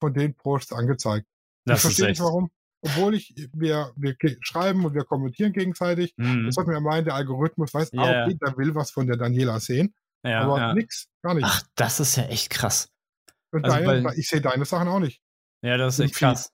[0.00, 1.26] von den Posts angezeigt.
[1.64, 2.50] das ich verstehe nicht warum.
[2.82, 6.14] Obwohl ich, wir, wir schreiben und wir kommentieren gegenseitig.
[6.16, 6.46] Mhm.
[6.46, 8.24] Das hat mir meinen, der Algorithmus weiß, Ja, ah, ja.
[8.24, 9.94] okay, der will was von der Daniela sehen.
[10.24, 10.74] Ja, aber ja.
[10.74, 11.44] nix, gar nicht.
[11.46, 12.88] Ach, das ist ja echt krass.
[13.52, 15.20] und also deine, bei- ich sehe deine Sachen auch nicht.
[15.62, 16.28] Ja, das ist Im echt Feed.
[16.28, 16.52] krass.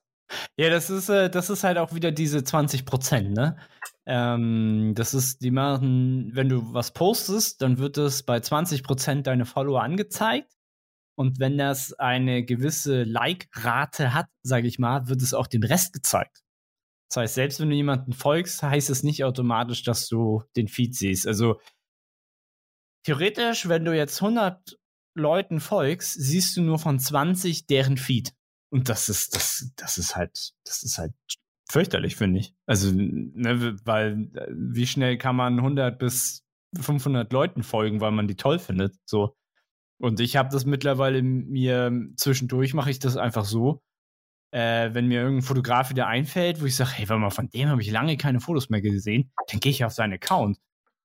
[0.57, 3.55] Ja, das ist, äh, das ist halt auch wieder diese 20 Prozent, ne?
[4.05, 9.27] Ähm, das ist, die machen, wenn du was postest, dann wird es bei 20 Prozent
[9.27, 10.51] deine Follower angezeigt.
[11.17, 15.93] Und wenn das eine gewisse Like-Rate hat, sage ich mal, wird es auch dem Rest
[15.93, 16.43] gezeigt.
[17.09, 20.93] Das heißt, selbst wenn du jemanden folgst, heißt es nicht automatisch, dass du den Feed
[20.93, 21.25] siehst.
[21.25, 21.59] Also
[23.05, 24.77] theoretisch, wenn du jetzt 100
[25.15, 28.33] Leuten folgst, siehst du nur von 20 deren Feed.
[28.69, 31.13] Und das ist, das, das ist halt, das ist halt
[31.69, 32.53] fürchterlich, finde ich.
[32.65, 36.43] Also, ne, weil, äh, wie schnell kann man 100 bis
[36.79, 39.36] 500 Leuten folgen, weil man die toll findet, so.
[39.99, 43.81] Und ich habe das mittlerweile mir, zwischendurch mache ich das einfach so,
[44.51, 47.69] äh, wenn mir irgendein Fotograf wieder einfällt, wo ich sage, hey, warte mal, von dem
[47.69, 50.59] habe ich lange keine Fotos mehr gesehen, dann gehe ich auf seinen Account.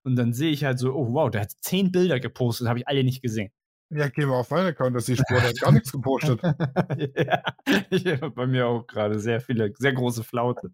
[0.05, 2.88] Und dann sehe ich halt so, oh wow, der hat zehn Bilder gepostet, habe ich
[2.88, 3.50] alle nicht gesehen.
[3.90, 6.40] Ja, geh mal auf meinen Account, dass die Spur, der hat gar nichts gepostet.
[7.16, 7.42] ja,
[7.90, 10.72] ich habe bei mir auch gerade sehr viele, sehr große Flaute.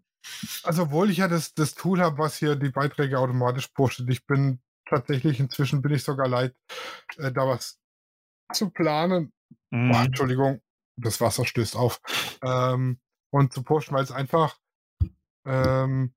[0.63, 4.25] Also, obwohl ich ja das, das Tool habe, was hier die Beiträge automatisch postet, ich
[4.25, 6.55] bin tatsächlich inzwischen bin ich sogar leid,
[7.17, 7.77] äh, da was
[8.53, 9.31] zu planen.
[9.71, 9.89] Mhm.
[9.91, 10.61] Boah, Entschuldigung,
[10.97, 12.01] das Wasser stößt auf.
[12.43, 12.99] Ähm,
[13.31, 14.57] und zu posten, weil es einfach,
[15.45, 16.13] ähm,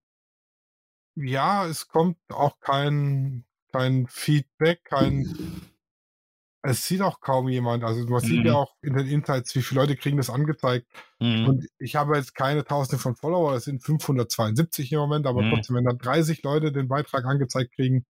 [1.15, 5.27] ja, es kommt auch kein, kein Feedback, kein,
[6.63, 7.85] es sieht auch kaum jemand.
[7.85, 8.47] Also man sieht Mhm.
[8.47, 10.87] ja auch in den Insights, wie viele Leute kriegen das angezeigt.
[11.21, 11.47] Mhm.
[11.47, 15.51] Und ich habe jetzt keine tausende von Follower, es sind 572 im Moment, aber Mhm.
[15.51, 18.07] trotzdem, wenn dann 30 Leute den Beitrag angezeigt kriegen,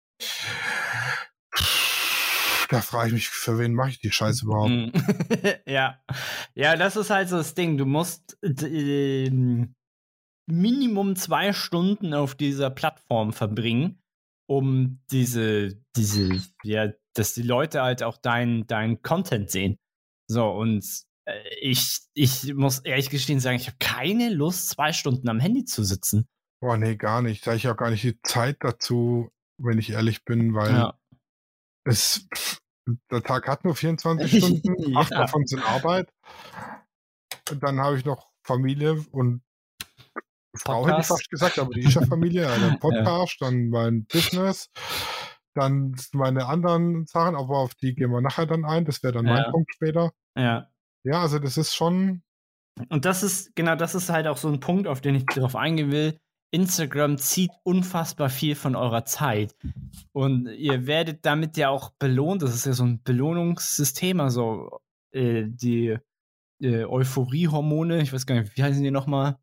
[2.70, 4.70] da frage ich mich, für wen mache ich die Scheiße überhaupt?
[4.70, 4.92] Mhm.
[5.66, 6.00] ja.
[6.56, 7.78] Ja, das ist halt so das Ding.
[7.78, 9.76] Du musst ähm,
[10.50, 14.02] Minimum zwei Stunden auf dieser Plattform verbringen,
[14.48, 19.78] um diese, diese, ja, dass die Leute halt auch dein, dein Content sehen.
[20.30, 20.86] So, und
[21.26, 25.66] äh, ich, ich muss ehrlich gestehen sagen, ich habe keine Lust, zwei Stunden am Handy
[25.66, 26.28] zu sitzen.
[26.62, 27.46] Boah, nee, gar nicht.
[27.46, 31.00] Da habe ich auch gar nicht die Zeit dazu, wenn ich ehrlich bin, weil Ja.
[31.88, 32.28] Es,
[33.12, 35.20] der Tag hat nur 24 Stunden, acht Ja.
[35.22, 36.12] davon sind Arbeit.
[37.50, 39.42] Und dann habe ich noch Familie und
[40.56, 41.08] Frau hätte ich Podcast.
[41.10, 44.70] fast gesagt, aber die ist ja Familie, ja, dann Podcast, dann mein Business,
[45.54, 48.86] dann meine anderen Sachen, aber auf die gehen wir nachher dann ein.
[48.86, 49.52] Das wäre dann mein Ja.
[49.52, 50.12] Punkt später.
[50.36, 50.68] Ja.
[51.04, 52.24] Ja, also das ist schon,
[52.90, 55.56] Und das ist, genau, das ist halt auch so ein Punkt, auf den ich darauf
[55.56, 56.20] eingehen will.
[56.52, 59.56] Instagram zieht unfassbar viel von eurer Zeit.
[60.14, 62.42] Und ihr werdet damit ja auch belohnt.
[62.42, 64.20] Das ist ja so ein Belohnungssystem.
[64.20, 64.80] Also
[65.12, 65.98] äh, die
[66.62, 69.38] äh, Euphoriehormone, ich weiß gar nicht, wie heißen die nochmal?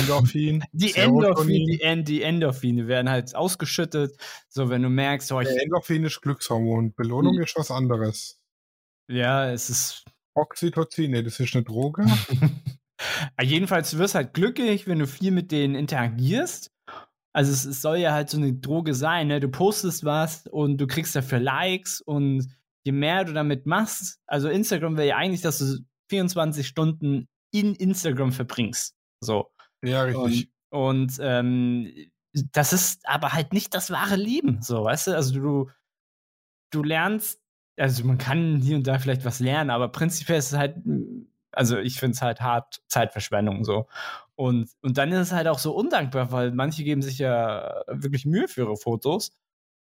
[0.00, 0.64] Endorphin.
[0.72, 4.14] Die Endorphin, die, End, die Endorphine werden halt ausgeschüttet.
[4.48, 6.92] So, wenn du merkst, oh, ich, Endorphin ist Glückshormon.
[6.94, 8.38] Belohnung ist was anderes.
[9.08, 12.04] ja, es ist Oxytocin, nee, das ist eine Droge.
[13.36, 16.70] Ah, Jedenfalls, du wirst halt glücklich, wenn du viel mit denen interagierst.
[17.34, 19.40] Also es, es soll ja halt so eine Droge sein, ne?
[19.40, 22.46] Du postest was und du kriegst dafür Likes und
[22.84, 25.78] je mehr du damit machst, also Instagram will ja eigentlich, dass du
[26.10, 28.96] 24 Stunden in Instagram verbringst.
[29.20, 29.50] So.
[29.82, 30.50] Ja, richtig.
[30.70, 31.92] Und, und ähm,
[32.52, 35.16] das ist aber halt nicht das wahre Leben, so, weißt du?
[35.16, 35.70] Also du,
[36.70, 37.40] du lernst,
[37.78, 40.76] also man kann hier und da vielleicht was lernen, aber prinzipiell ist es halt,
[41.52, 43.86] also ich finde es halt hart Zeitverschwendung so.
[44.34, 48.26] Und, und dann ist es halt auch so undankbar, weil manche geben sich ja wirklich
[48.26, 49.32] Mühe für ihre Fotos.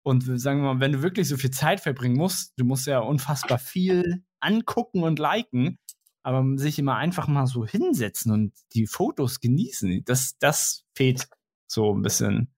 [0.03, 3.01] Und sagen wir mal, wenn du wirklich so viel Zeit verbringen musst, du musst ja
[3.01, 5.79] unfassbar viel angucken und liken,
[6.23, 11.29] aber sich immer einfach mal so hinsetzen und die Fotos genießen, das, das fehlt
[11.66, 12.53] so ein bisschen.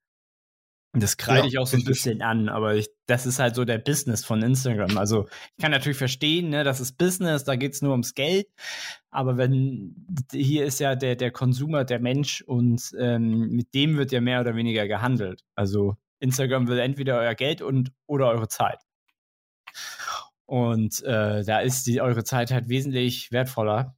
[0.95, 3.65] Das kreide Ja, ich auch so ein bisschen an, aber ich, das ist halt so
[3.65, 4.99] der Business von Instagram.
[4.99, 5.27] Also
[5.57, 8.47] ich kann natürlich verstehen, ne, das ist Business, da geht es nur ums Geld.
[9.11, 9.95] Aber wenn
[10.31, 14.43] hier ist ja der, der Konsumer der Mensch und ähm, mit dem wird ja mehr
[14.43, 15.43] oder weniger gehandelt.
[15.55, 18.79] Also Instagram will entweder euer Geld und oder eure Zeit.
[20.45, 23.97] Und äh, da ist die, eure Zeit halt wesentlich wertvoller.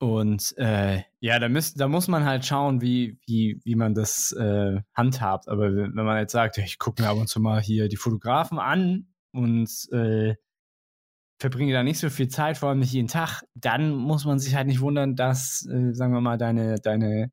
[0.00, 4.32] Und äh, ja, da, müsst, da muss man halt schauen, wie, wie, wie man das
[4.32, 5.46] äh, handhabt.
[5.46, 8.58] Aber wenn man jetzt sagt, ich gucke mir ab und zu mal hier die Fotografen
[8.58, 10.36] an und äh,
[11.38, 14.54] verbringe da nicht so viel Zeit, vor allem nicht jeden Tag, dann muss man sich
[14.54, 17.30] halt nicht wundern, dass, äh, sagen wir mal, deine, deine,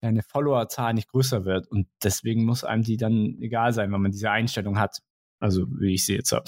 [0.00, 1.66] deine Followerzahl nicht größer wird.
[1.66, 5.02] Und deswegen muss einem die dann egal sein, wenn man diese Einstellung hat.
[5.38, 6.44] Also, wie ich sie jetzt habe.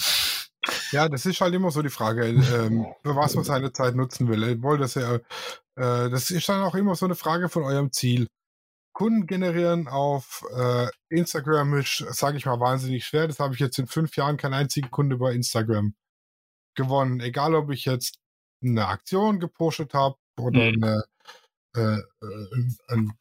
[0.91, 4.27] Ja, das ist halt immer so die Frage, ähm, für was man seine Zeit nutzen
[4.27, 4.43] will.
[4.43, 7.91] Ich wollte das ja, äh, das ist dann auch immer so eine Frage von eurem
[7.91, 8.27] Ziel.
[8.93, 13.27] Kunden generieren auf äh, Instagram ist, sage ich mal, wahnsinnig schwer.
[13.27, 15.93] Das habe ich jetzt in fünf Jahren keinen einzigen Kunde bei Instagram
[16.75, 17.19] gewonnen.
[17.19, 18.17] Egal, ob ich jetzt
[18.63, 20.83] eine Aktion gepostet habe oder Mhm.
[20.83, 21.03] eine,
[21.75, 23.11] äh, äh, ein, ein,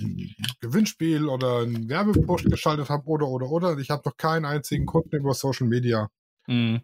[0.00, 3.78] ein Gewinnspiel oder einen Werbepost geschaltet habe oder oder oder.
[3.78, 6.08] Ich habe noch keinen einzigen Kunden über Social Media
[6.46, 6.82] Mhm.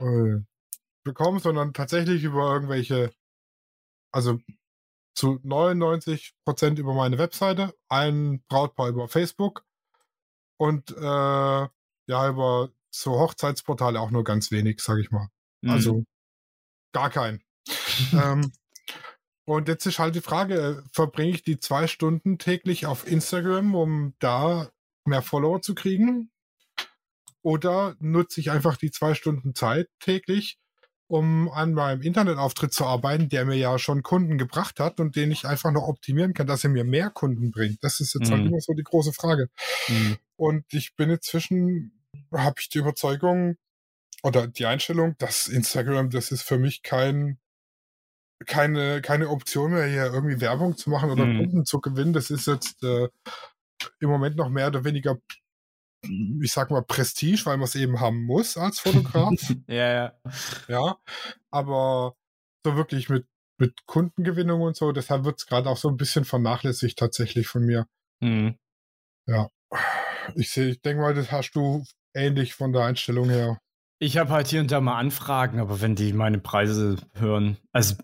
[0.00, 0.44] äh,
[1.04, 3.12] bekommen, sondern tatsächlich über irgendwelche,
[4.12, 4.38] also
[5.14, 9.64] zu 99 Prozent über meine Webseite, ein Brautpaar über Facebook
[10.58, 15.28] und äh, ja, über so Hochzeitsportale auch nur ganz wenig, sage ich mal.
[15.62, 15.70] Mhm.
[15.70, 16.04] Also
[16.92, 17.42] gar keinen.
[18.12, 18.52] ähm,
[19.46, 23.74] und jetzt ist halt die Frage, äh, verbringe ich die zwei Stunden täglich auf Instagram,
[23.74, 24.70] um da
[25.04, 26.29] mehr Follower zu kriegen?
[27.42, 30.58] Oder nutze ich einfach die zwei Stunden Zeit täglich,
[31.08, 35.30] um an meinem Internetauftritt zu arbeiten, der mir ja schon Kunden gebracht hat und den
[35.32, 37.82] ich einfach noch optimieren kann, dass er mir mehr Kunden bringt?
[37.82, 38.48] Das ist jetzt halt Mhm.
[38.48, 39.48] immer so die große Frage.
[39.88, 40.18] Mhm.
[40.36, 41.92] Und ich bin inzwischen,
[42.32, 43.56] habe ich die Überzeugung
[44.22, 47.38] oder die Einstellung, dass Instagram, das ist für mich kein,
[48.46, 51.36] keine, keine Option mehr, hier irgendwie Werbung zu machen oder Mhm.
[51.36, 52.12] Kunden zu gewinnen.
[52.12, 53.08] Das ist jetzt äh,
[54.00, 55.18] im Moment noch mehr oder weniger,
[56.02, 59.34] ich sag mal, Prestige, weil man es eben haben muss als Fotograf.
[59.66, 60.12] ja, ja.
[60.68, 60.96] ja.
[61.50, 62.16] Aber
[62.64, 63.26] so wirklich mit,
[63.58, 67.64] mit Kundengewinnung und so, deshalb wird es gerade auch so ein bisschen vernachlässigt tatsächlich von
[67.64, 67.86] mir.
[68.20, 68.56] Mhm.
[70.34, 71.84] Ich sehe, ich denke mal, das hast du
[72.14, 73.58] ähnlich von der Einstellung her.
[73.98, 77.96] Ich habe halt hier und da mal Anfragen, aber wenn die meine Preise hören, also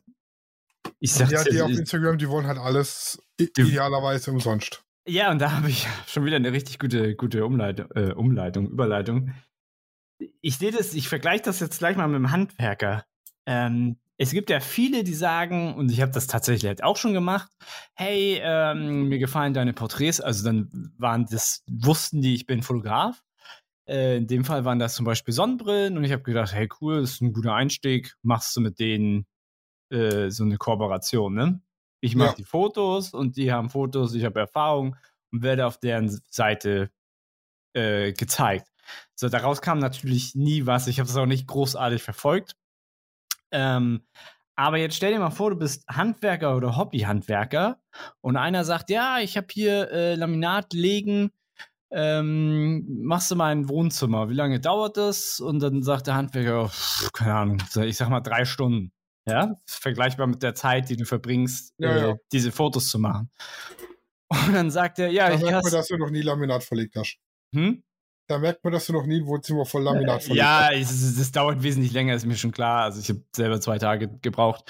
[1.01, 4.86] ich sag's Ja, die dir, auf Instagram, die wollen halt alles idealerweise umsonst.
[5.09, 9.33] Ja, und da habe ich schon wieder eine richtig gute, gute Umleitung, äh, Umleitung, Überleitung.
[10.41, 13.05] Ich sehe das, ich vergleiche das jetzt gleich mal mit dem Handwerker.
[13.47, 17.13] Ähm, es gibt ja viele, die sagen, und ich habe das tatsächlich halt auch schon
[17.13, 17.51] gemacht,
[17.95, 23.23] hey, ähm, mir gefallen deine Porträts, also dann waren das, wussten die, ich bin Fotograf.
[23.87, 27.03] Äh, in dem Fall waren das zum Beispiel Sonnenbrillen und ich habe gedacht, hey cool,
[27.03, 29.27] das ist ein guter Einstieg, machst du mit denen
[29.91, 31.61] äh, so eine Kooperation, ne?
[32.07, 32.35] Ich mache Ja.
[32.35, 34.97] die Fotos und die haben Fotos, ich habe Erfahrung
[35.33, 36.91] und werde auf deren Seite
[37.75, 38.69] äh, gezeigt.
[39.15, 40.87] So, daraus kam natürlich nie was.
[40.87, 42.55] Ich habe es auch nicht großartig verfolgt.
[43.51, 44.07] Ähm,
[44.55, 47.79] aber jetzt stell dir mal vor, du bist Handwerker oder Hobbyhandwerker
[48.21, 51.31] und einer sagt, ja, ich habe hier äh, Laminat legen,
[51.91, 54.29] ähm, machst du mal ein Wohnzimmer.
[54.29, 55.41] Wie lange dauert das?
[55.41, 58.93] Und dann sagt der Handwerker, pff, keine Ahnung, ich sag mal drei Stunden.
[59.29, 62.17] Ja, vergleichbar mit der Zeit, die du verbringst, Ja, äh, ja.
[62.33, 63.31] diese Fotos zu machen.
[64.29, 66.63] Und dann sagt er, ja, Da ich merkt man, hast, dass du noch nie Laminat
[66.65, 67.19] verlegt hast.
[67.55, 67.83] hm?
[68.29, 70.77] Da merkt man, dass du noch nie ein Wohnzimmer voll Laminat verlegt Ja, hast.
[70.81, 72.83] es, es, es dauert wesentlich länger, ist mir schon klar.
[72.83, 74.65] Also ich habe selber zwei Tage gebraucht.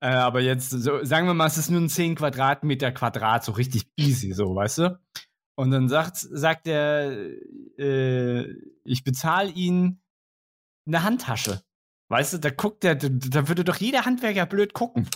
[0.00, 3.52] Äh, aber jetzt, so, sagen wir mal, es ist nur ein 10 Quadratmeter Quadrat, so
[3.52, 5.00] richtig easy, so, weißt du?
[5.56, 7.12] Und dann sagt, sagt er,
[7.78, 8.52] äh,
[8.84, 10.00] ich bezahle ihn
[10.86, 11.62] eine Handtasche.
[12.08, 15.08] Weißt du, da guckt der, da, würde doch jeder Handwerker blöd gucken.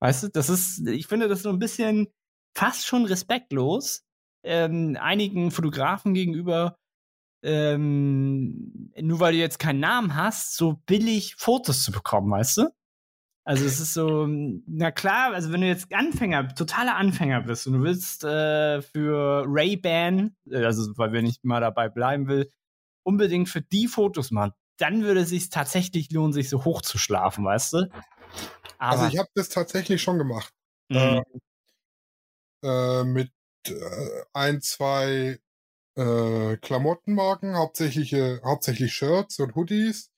[0.00, 2.08] Weißt du, das ist, ich finde das so ein bisschen
[2.56, 4.04] fast schon respektlos
[4.44, 6.76] ähm, einigen Fotografen gegenüber,
[7.44, 12.70] ähm, nur weil du jetzt keinen Namen hast, so billig Fotos zu bekommen, weißt du?
[13.44, 17.72] Also es ist so, na klar, also wenn du jetzt Anfänger, totaler Anfänger bist und
[17.72, 22.50] du willst äh, für Ray-Ban, äh, also weil wenn ich mal dabei bleiben will,
[23.02, 26.98] unbedingt für die Fotos machen, dann würde es sich tatsächlich lohnen, sich so hoch zu
[26.98, 27.90] schlafen, weißt du?
[28.78, 30.52] Also ich habe das tatsächlich schon gemacht.
[30.88, 31.22] Mhm.
[32.62, 33.30] Äh, mit
[33.66, 35.38] äh, ein, zwei
[35.96, 40.10] äh, Klamottenmarken, hauptsächlich, äh, hauptsächlich Shirts und Hoodies.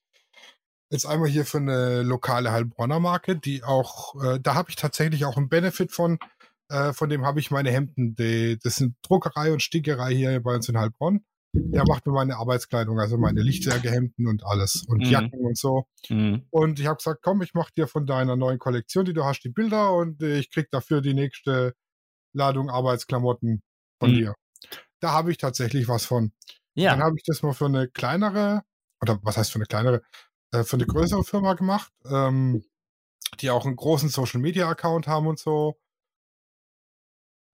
[0.90, 5.25] Jetzt einmal hier für eine lokale Heilbronner Marke, die auch, äh, da habe ich tatsächlich
[5.25, 6.18] auch einen Benefit von.
[6.68, 8.14] Äh, von dem habe ich meine Hemden.
[8.14, 11.25] Die, das sind Druckerei und Stickerei hier bei uns in Heilbronn.
[11.55, 15.11] Der macht mir meine Arbeitskleidung, also meine Lichtwerkehemden und alles und Mhm.
[15.11, 15.87] Jacken und so.
[16.09, 16.47] Mhm.
[16.51, 19.41] Und ich habe gesagt, komm, ich mache dir von deiner neuen Kollektion, die du hast,
[19.45, 21.75] die Bilder und äh, ich krieg dafür die nächste
[22.35, 23.62] Ladung Arbeitsklamotten
[24.01, 24.15] von Mhm.
[24.15, 24.35] dir.
[25.01, 26.33] Da habe ich tatsächlich was von.
[26.75, 26.93] Ja.
[26.93, 28.62] Dann habe ich das mal für eine kleinere,
[29.03, 30.03] oder was heißt für eine kleinere,
[30.53, 32.65] äh, für eine größere Firma gemacht, ähm,
[33.41, 35.79] die auch einen großen Social Media Account haben und so.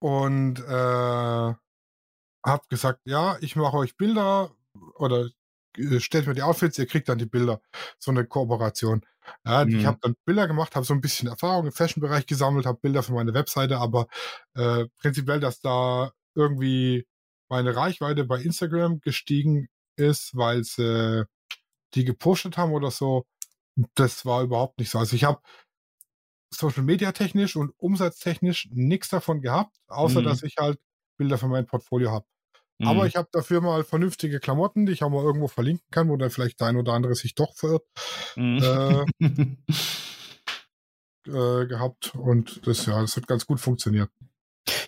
[0.00, 1.54] Und äh,
[2.44, 4.52] habe gesagt, ja, ich mache euch Bilder
[4.96, 5.28] oder
[5.76, 7.60] äh, stellt mir die Outfits, ihr kriegt dann die Bilder.
[7.98, 9.04] So eine Kooperation.
[9.46, 9.78] Ja, Mhm.
[9.80, 13.02] Ich habe dann Bilder gemacht, habe so ein bisschen Erfahrung im Fashion-Bereich gesammelt, habe Bilder
[13.02, 14.08] für meine Webseite, aber
[14.54, 17.06] äh, prinzipiell, dass da irgendwie
[17.50, 21.24] meine Reichweite bei Instagram gestiegen ist, weil sie
[21.94, 23.26] die gepostet haben oder so,
[23.94, 24.98] das war überhaupt nicht so.
[24.98, 25.40] Also ich habe
[26.50, 30.24] Social Media technisch und umsatztechnisch nichts davon gehabt, außer Mhm.
[30.24, 30.78] dass ich halt
[31.18, 32.24] Bilder für mein Portfolio habe.
[32.82, 33.08] Aber Mhm.
[33.08, 36.30] ich habe dafür mal vernünftige Klamotten, die ich auch mal irgendwo verlinken kann, wo dann
[36.30, 37.84] vielleicht der ein oder andere sich doch verirrt,
[38.36, 38.62] Mhm.
[38.62, 39.04] äh,
[41.66, 42.14] gehabt.
[42.14, 44.10] Und das, ja, das hat ganz gut funktioniert.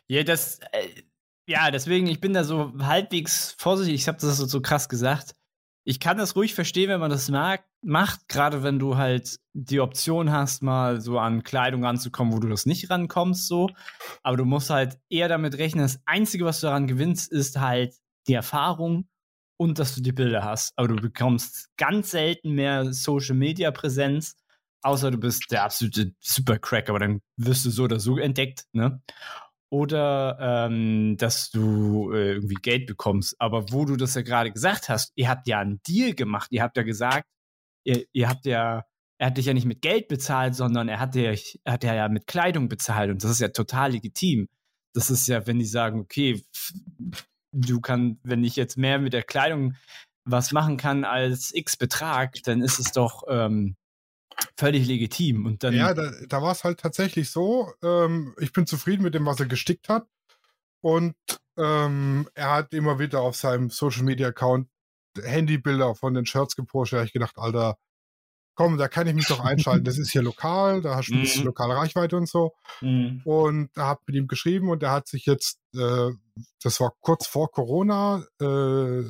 [0.08, 1.02] Ja, das, äh,
[1.48, 3.96] ja, deswegen, ich bin da so halbwegs vorsichtig.
[3.96, 5.34] Ich habe das so, so krass gesagt.
[5.90, 9.80] Ich kann das ruhig verstehen, wenn man das mag, macht, gerade wenn du halt die
[9.80, 13.68] Option hast, mal so an Kleidung ranzukommen, wo du das nicht rankommst, so.
[14.22, 17.96] Aber du musst halt eher damit rechnen, das Einzige, was du daran gewinnst, ist halt
[18.28, 19.08] die Erfahrung
[19.56, 20.74] und dass du die Bilder hast.
[20.76, 24.36] Aber du bekommst ganz selten mehr Social Media Präsenz,
[24.82, 29.02] außer du bist der absolute Supercrack, aber dann wirst du so oder so entdeckt, ne?
[29.70, 33.36] Oder ähm, dass du äh, irgendwie Geld bekommst.
[33.38, 36.48] Aber wo du das ja gerade gesagt hast, ihr habt ja einen Deal gemacht.
[36.50, 37.26] Ihr habt ja gesagt,
[37.84, 38.84] ihr, ihr habt ja,
[39.18, 41.32] er hat dich ja nicht mit Geld bezahlt, sondern er hat ja,
[41.64, 43.10] er hat ja mit Kleidung bezahlt.
[43.10, 44.48] Und das ist ja total legitim.
[44.92, 46.42] Das ist ja, wenn die sagen, okay,
[47.52, 49.74] du kannst, wenn ich jetzt mehr mit der Kleidung
[50.24, 53.76] was machen kann als X Betrag, dann ist es doch ähm,
[54.56, 55.46] völlig legitim.
[55.46, 57.72] Und dann Ja, da, da war es halt tatsächlich so.
[57.82, 60.06] Ähm, ich bin zufrieden mit dem, was er gestickt hat.
[60.82, 61.14] Und
[61.56, 64.68] ähm, er hat immer wieder auf seinem Social Media Account
[65.22, 66.94] Handybilder von den Shirts gepostet.
[66.96, 67.76] Da habe ich gedacht, Alter,
[68.54, 69.84] komm, da kann ich mich doch einschalten.
[69.84, 71.46] Das ist hier lokal, da hast du ein bisschen Mhm.
[71.46, 72.54] lokale Reichweite und so.
[72.80, 73.22] Mhm.
[73.24, 76.10] Und da habe mit ihm geschrieben und er hat sich jetzt, äh,
[76.62, 79.02] das war kurz vor Corona, äh,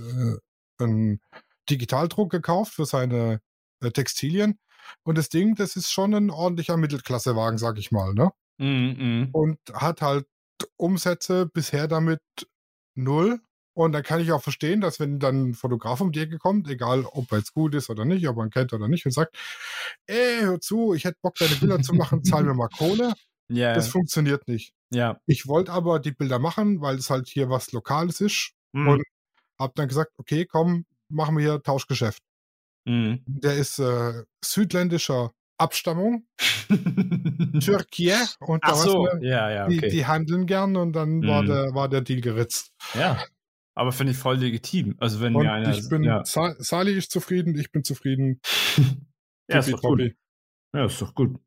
[0.78, 1.20] einen
[1.68, 3.40] Digitaldruck gekauft für seine
[3.82, 4.58] äh, Textilien.
[5.04, 8.30] Und das Ding, das ist schon ein ordentlicher Mittelklassewagen, sag ich mal, ne?
[8.58, 8.96] Mhm.
[8.98, 9.28] Mhm.
[9.32, 10.26] Und hat halt
[10.76, 12.20] Umsätze bisher damit
[12.94, 13.40] null.
[13.72, 16.68] Und dann kann ich auch verstehen, dass wenn dann ein Fotograf um die Ecke kommt,
[16.68, 19.12] egal ob er jetzt gut ist oder nicht, ob er ihn kennt oder nicht, und
[19.12, 19.36] sagt,
[20.06, 23.12] ey, hör zu, ich hätte Bock, deine Bilder zu machen, zahl mir mal Kohle.
[23.52, 24.74] Ja, Das funktioniert nicht.
[24.92, 25.18] ja.
[25.26, 28.52] Ich wollte aber die Bilder machen, weil es halt hier was Lokales ist.
[28.72, 28.86] Mhm.
[28.88, 29.02] Und
[29.58, 32.22] hab dann gesagt, okay, komm, machen wir hier Tauschgeschäft.
[32.86, 33.22] Mhm.
[33.26, 36.26] Der ist äh, südländischer Abstammung,
[37.60, 38.14] Türkei.
[38.40, 39.88] Und da Ach so, du, ja, ja, die, okay.
[39.90, 41.46] die handeln gern und dann war, Mhm.
[41.46, 42.72] der, war der Deal geritzt.
[42.94, 43.22] ja.
[43.76, 44.96] Aber finde ich voll legitim.
[44.98, 45.70] Also wenn Und mir einer.
[45.74, 46.22] ich bin, ja.
[46.24, 48.40] Sa Sali ist zufrieden, ich bin zufrieden.
[49.48, 50.00] ja, ist doch gut.
[50.74, 51.38] Ja, ist doch gut.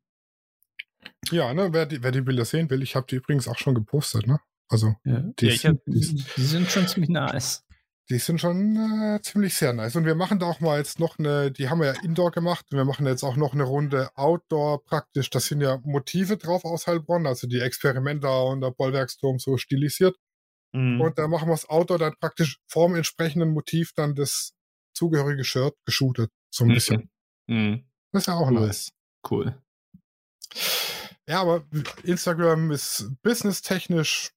[1.30, 3.74] Ja, ne, wer die, wer die Bilder sehen will, ich habe die übrigens auch schon
[3.74, 4.40] gepostet, ne?
[4.68, 7.64] Also, Ja, Die ja ich hab, sind- die sind schon ziemlich nice.
[8.10, 9.96] Die sind schon äh, ziemlich sehr nice.
[9.96, 12.66] Und wir machen da auch mal jetzt noch eine, die haben wir ja Indoor gemacht
[12.70, 15.30] und wir machen jetzt auch noch eine Runde Outdoor praktisch.
[15.30, 20.16] Das sind ja Motive drauf aus Heilbronn, also die Experimenter und der Bollwerksturm so stilisiert.
[20.72, 21.00] mhm.
[21.00, 24.52] und da machen wir das Auto dann praktisch vorm entsprechenden Motiv dann das
[24.92, 26.30] zugehörige Shirt geshootet.
[26.50, 26.74] So ein mhm.
[26.74, 27.10] bisschen.
[27.46, 27.86] Mhm.
[28.12, 28.60] Das ist ja auch cool.
[28.60, 28.92] nice.
[29.28, 29.62] Cool.
[31.26, 31.64] Ja, aber
[32.02, 34.32] Instagram ist businesstechnisch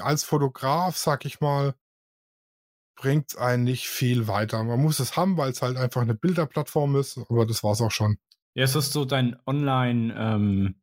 [0.00, 1.74] als Fotograf, sag ich mal,
[2.94, 4.62] bringt einen nicht viel weiter.
[4.62, 7.80] Man muss es haben, weil es halt einfach eine Bilderplattform ist, aber das war es
[7.80, 8.18] auch schon.
[8.54, 10.74] Ja, es ist so dein Online- ähm,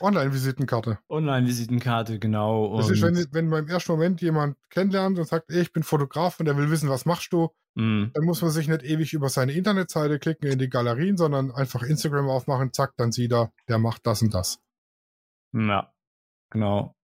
[0.00, 0.98] Online-Visitenkarte.
[1.08, 2.76] Online-Visitenkarte, genau.
[2.76, 5.82] Das ist, wenn, wenn man im ersten Moment jemand kennenlernt und sagt, ey, ich bin
[5.82, 8.06] Fotograf und der will wissen, was machst du, mm.
[8.12, 11.82] dann muss man sich nicht ewig über seine Internetseite klicken in die Galerien, sondern einfach
[11.82, 14.60] Instagram aufmachen, zack, dann sieht er, der macht das und das.
[15.52, 15.92] Ja,
[16.50, 16.94] genau.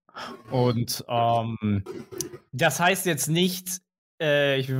[0.50, 1.84] Und ähm,
[2.52, 3.80] das heißt jetzt nicht,
[4.20, 4.72] äh, ich,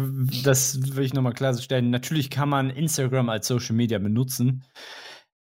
[0.43, 4.65] das will ich nochmal klarstellen, natürlich kann man Instagram als Social Media benutzen.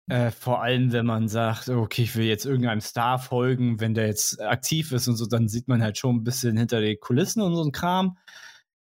[0.07, 4.07] Äh, vor allem, wenn man sagt, okay, ich will jetzt irgendeinem Star folgen, wenn der
[4.07, 7.41] jetzt aktiv ist und so, dann sieht man halt schon ein bisschen hinter den Kulissen
[7.41, 8.17] und so ein Kram.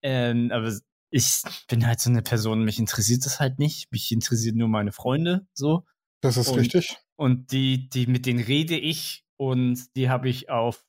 [0.02, 0.72] Ähm, aber
[1.10, 3.92] ich bin halt so eine Person, mich interessiert das halt nicht.
[3.92, 5.84] Mich interessiert nur meine Freunde, so.
[6.22, 6.96] Das ist und, richtig.
[7.16, 10.84] Und die, die, mit denen rede ich und die habe ich auf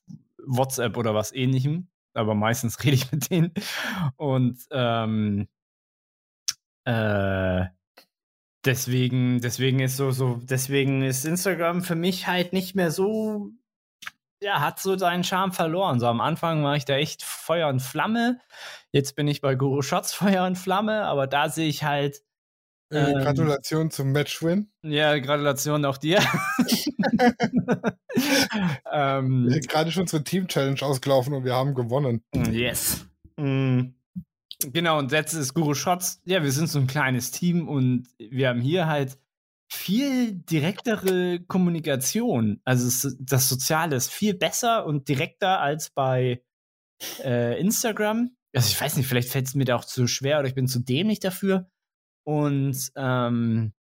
[0.46, 1.90] WhatsApp oder was ähnlichem.
[2.14, 3.54] Aber meistens rede ich mit denen.
[4.18, 5.48] Und ähm,
[6.86, 7.66] äh,
[8.66, 13.52] deswegen, deswegen ist so, so, deswegen ist Instagram für mich halt nicht mehr so,
[14.42, 16.00] ja, hat so seinen Charme verloren.
[16.00, 18.40] So am Anfang war ich da echt Feuer und Flamme.
[18.92, 22.24] Jetzt bin ich bei Guru Shots Feuer und Flamme, aber da sehe ich halt.
[22.92, 24.70] Äh, ähm, Gratulation zum Matchwin.
[24.84, 26.20] Ja, Gratulation auch dir.
[28.92, 32.22] ähm, Gerade schon zur Team Challenge ausgelaufen und wir haben gewonnen.
[32.52, 33.06] Yes.
[33.38, 33.94] Mm.
[34.64, 36.22] Genau, und jetzt ist Guru Shots.
[36.26, 39.18] Ja, wir sind so ein kleines Team und wir haben hier halt
[39.72, 42.60] viel direktere Kommunikation.
[42.66, 46.44] Also das Soziale ist viel besser und direkter als bei
[47.24, 48.36] äh, Instagram.
[48.54, 50.68] Also ich weiß nicht, vielleicht fällt es mir da auch zu schwer oder ich bin
[50.68, 51.71] zu dämlich dafür.
[52.24, 53.74] Und, ähm,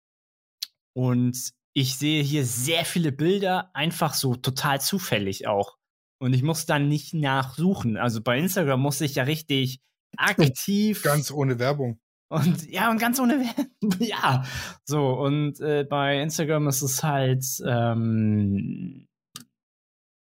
[0.95, 5.76] und ich sehe hier sehr viele Bilder, einfach so total zufällig auch.
[6.20, 7.97] Und ich muss dann nicht nachsuchen.
[7.97, 9.80] Also bei Instagram muss ich ja richtig
[10.16, 11.03] aktiv.
[11.03, 12.01] Ganz ohne Werbung.
[12.28, 13.70] Und ja, und ganz ohne Werbung.
[13.99, 14.45] ja.
[14.84, 19.09] So, und äh, bei Instagram ist es halt, ähm,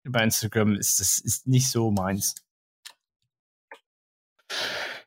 [0.03, 2.35] bei Instagram ist es ist nicht so meins.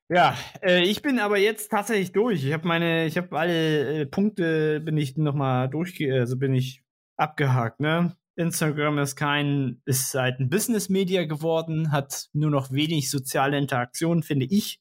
[0.09, 2.45] Ja, äh, ich bin aber jetzt tatsächlich durch.
[2.45, 6.85] Ich habe meine, ich habe alle äh, Punkte, bin ich nochmal durch, also bin ich
[7.17, 8.17] abgehakt, ne?
[8.37, 14.47] Instagram ist kein, ist halt ein Business-Media geworden, hat nur noch wenig soziale Interaktion, finde
[14.47, 14.81] ich.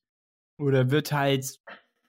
[0.60, 1.60] Oder wird halt,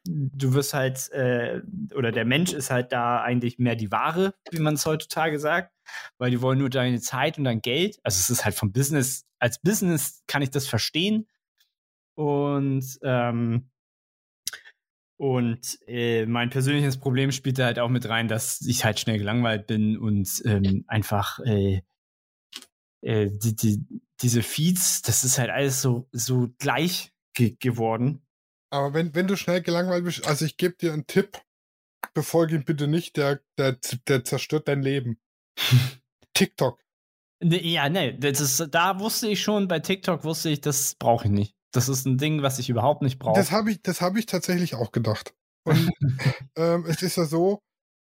[0.04, 1.62] du wirst halt, äh,
[1.94, 5.72] oder der Mensch ist halt da eigentlich mehr die Ware, wie man es heutzutage sagt,
[6.18, 7.98] weil die wollen nur deine Zeit und dein Geld.
[8.02, 11.26] Also es ist halt vom Business, als Business kann ich das verstehen.
[12.16, 13.70] Und ähm,
[15.18, 19.18] und äh, mein persönliches Problem spielt da halt auch mit rein, dass ich halt schnell
[19.18, 21.80] gelangweilt bin und ähm, einfach äh,
[23.00, 23.86] äh, die, die,
[24.20, 28.26] diese Feeds, das ist halt alles so, so gleich ge geworden.
[28.70, 31.40] Aber wenn, wenn du schnell gelangweilt bist, also ich gebe dir einen Tipp,
[32.12, 35.18] befolge ihn bitte nicht, der, der, der zerstört dein Leben.
[36.34, 36.82] TikTok.
[37.42, 41.26] Ne, ja, nee, das ist, da wusste ich schon, bei TikTok wusste ich, das brauche
[41.26, 41.55] ich nicht.
[41.76, 43.38] Das ist ein Ding, was ich überhaupt nicht brauche.
[43.38, 45.34] Das habe ich, hab ich tatsächlich auch gedacht.
[45.64, 45.90] Und
[46.56, 47.60] ähm, es ist ja so,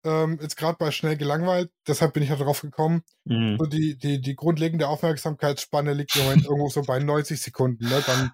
[0.05, 3.57] ähm, jetzt gerade bei schnell gelangweilt, deshalb bin ich ja drauf gekommen, mhm.
[3.59, 7.85] so die, die, die grundlegende Aufmerksamkeitsspanne liegt im Moment irgendwo so bei 90 Sekunden.
[7.85, 8.03] Ne?
[8.07, 8.33] Dann,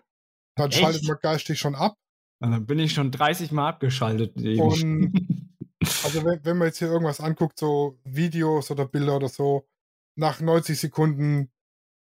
[0.56, 1.96] dann schaltet man geistig schon ab.
[2.40, 4.36] Und dann bin ich schon 30 Mal abgeschaltet.
[4.36, 5.12] Und
[6.04, 9.66] also wenn, wenn man jetzt hier irgendwas anguckt, so Videos oder Bilder oder so,
[10.16, 11.50] nach 90 Sekunden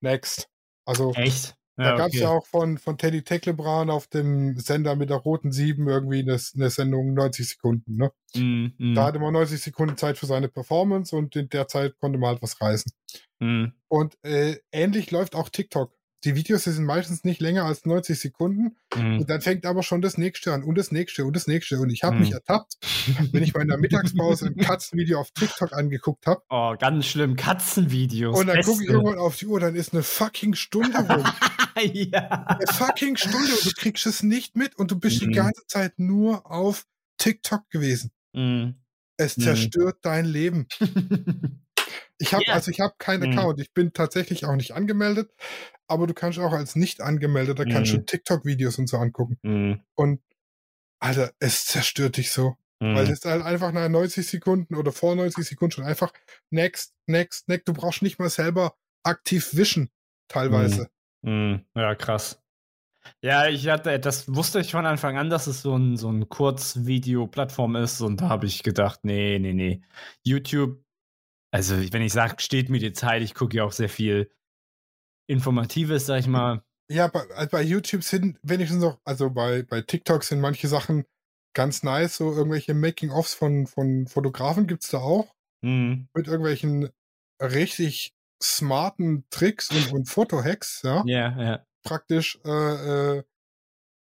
[0.03, 0.49] next.
[0.87, 1.57] Also Echt?
[1.77, 2.22] Ja, da gab es okay.
[2.22, 6.39] ja auch von, von Teddy Tecklebran auf dem Sender mit der roten Sieben irgendwie eine,
[6.55, 7.97] eine Sendung 90 Sekunden.
[7.97, 8.12] Ne?
[8.37, 8.95] Mm, mm.
[8.95, 12.31] Da hatte man 90 Sekunden Zeit für seine Performance und in der Zeit konnte man
[12.31, 12.93] halt was reißen.
[13.41, 13.64] Mm.
[13.89, 15.93] Und äh, ähnlich läuft auch TikTok
[16.25, 18.77] die Videos die sind meistens nicht länger als 90 Sekunden.
[18.97, 19.20] Mhm.
[19.20, 21.79] Und dann fängt aber schon das nächste an und das nächste und das nächste.
[21.79, 22.22] Und ich habe mhm.
[22.22, 22.77] mich ertappt,
[23.33, 26.43] wenn ich mal in der Mittagspause ein Katzenvideo auf TikTok angeguckt habe.
[26.49, 27.37] Oh, ganz schlimm.
[27.37, 28.39] Katzenvideos.
[28.39, 31.25] Und dann gucke ich irgendwann auf die Uhr, dann ist eine fucking Stunde rum.
[31.93, 32.47] ja.
[32.47, 35.29] Eine fucking Stunde und du kriegst es nicht mit und du bist mhm.
[35.29, 36.87] die ganze Zeit nur auf
[37.18, 38.11] TikTok gewesen.
[38.33, 38.77] Mhm.
[39.16, 39.43] Es mhm.
[39.43, 40.66] zerstört dein Leben.
[42.19, 42.55] Ich habe yeah.
[42.55, 43.39] also ich habe keinen mhm.
[43.39, 43.61] Account.
[43.61, 45.31] Ich bin tatsächlich auch nicht angemeldet,
[45.87, 47.71] aber du kannst auch als nicht angemeldeter mhm.
[47.71, 48.07] kannst du mhm.
[48.07, 49.39] TikTok-Videos und so angucken.
[49.43, 49.81] Mhm.
[49.95, 50.21] Und
[51.01, 52.57] Alter, es zerstört dich so.
[52.81, 52.97] Mhm.
[52.97, 56.12] Weil es ist halt einfach nach 90 Sekunden oder vor 90 Sekunden schon einfach
[56.51, 57.69] next, next, next.
[57.69, 59.91] Du brauchst nicht mal selber aktiv wischen,
[60.29, 60.89] teilweise.
[61.25, 62.41] Hm, ja, krass.
[63.21, 66.29] Ja, ich hatte, das wusste ich von Anfang an, dass es so ein, so ein
[66.29, 69.83] Kurzvideo-Plattform ist und da habe ich gedacht, nee, nee, nee.
[70.23, 70.83] YouTube,
[71.55, 74.29] also wenn ich sage, steht mir die Zeit, ich gucke ja auch sehr viel
[75.29, 76.65] Informatives, sag ich mal.
[76.91, 81.05] Ja, bei, also bei YouTube sind wenigstens noch, also bei, bei TikTok sind manche Sachen
[81.55, 85.33] ganz nice, so irgendwelche Making-ofs von, von Fotografen gibt es da auch.
[85.63, 86.09] Mhm.
[86.13, 86.91] Mit irgendwelchen
[87.41, 91.05] richtig smarten Tricks und, und Fotohacks, ja.
[91.07, 91.67] Ja, ja.
[91.85, 93.23] Praktisch äh, äh,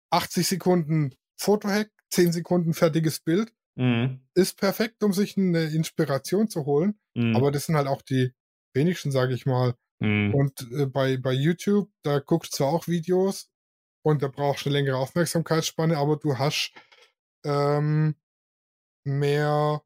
[0.10, 3.54] 80 Sekunden Fotohack, 10 Sekunden fertiges Bild.
[3.76, 4.21] Mhm.
[4.36, 6.99] Ist perfekt, um sich eine Inspiration zu holen.
[7.15, 7.36] Mhm.
[7.36, 8.34] Aber das sind halt auch die
[8.74, 9.76] wenigsten, sage ich mal.
[9.99, 10.34] Mhm.
[10.34, 13.51] Und äh, bei, bei YouTube, da guckst du zwar auch Videos
[14.03, 16.74] und da brauchst du eine längere Aufmerksamkeitsspanne, aber du hast
[17.45, 18.15] ähm,
[19.05, 19.82] mehr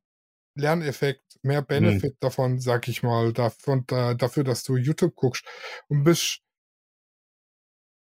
[0.55, 5.45] Lerneffekt, mehr Benefit davon, sag ich mal, davon, da, dafür, dass du YouTube guckst.
[5.87, 6.41] Und bist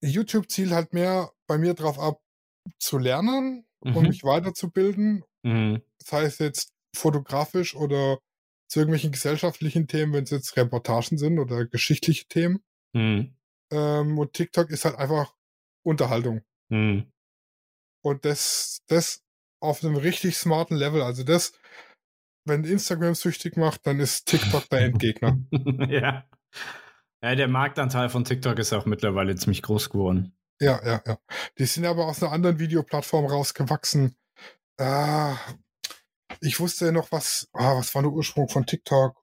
[0.00, 2.22] YouTube zielt halt mehr bei mir drauf ab,
[2.78, 4.08] zu lernen und Mhm.
[4.08, 5.24] mich weiterzubilden.
[5.42, 5.82] Mhm.
[5.98, 8.18] Das heißt jetzt fotografisch oder
[8.68, 12.62] zu irgendwelchen gesellschaftlichen Themen, wenn es jetzt Reportagen sind oder geschichtliche Themen.
[12.94, 13.36] Mhm.
[13.72, 15.34] Ähm, und TikTok ist halt einfach
[15.84, 16.42] Unterhaltung.
[16.70, 17.12] Mhm.
[18.02, 19.22] Und das, das
[19.60, 21.02] auf einem richtig smarten Level.
[21.02, 21.52] Also das,
[22.46, 25.38] wenn Instagram süchtig macht, dann ist TikTok der Endgegner.
[25.88, 26.28] ja.
[27.22, 30.36] Ja, der Marktanteil von TikTok ist auch mittlerweile ziemlich groß geworden.
[30.64, 31.18] Ja, ja, ja.
[31.58, 34.16] Die sind aber aus einer anderen Videoplattform rausgewachsen.
[34.78, 35.36] Ah,
[36.40, 39.14] ich wusste noch was, ah, was war der Ursprung von TikTok?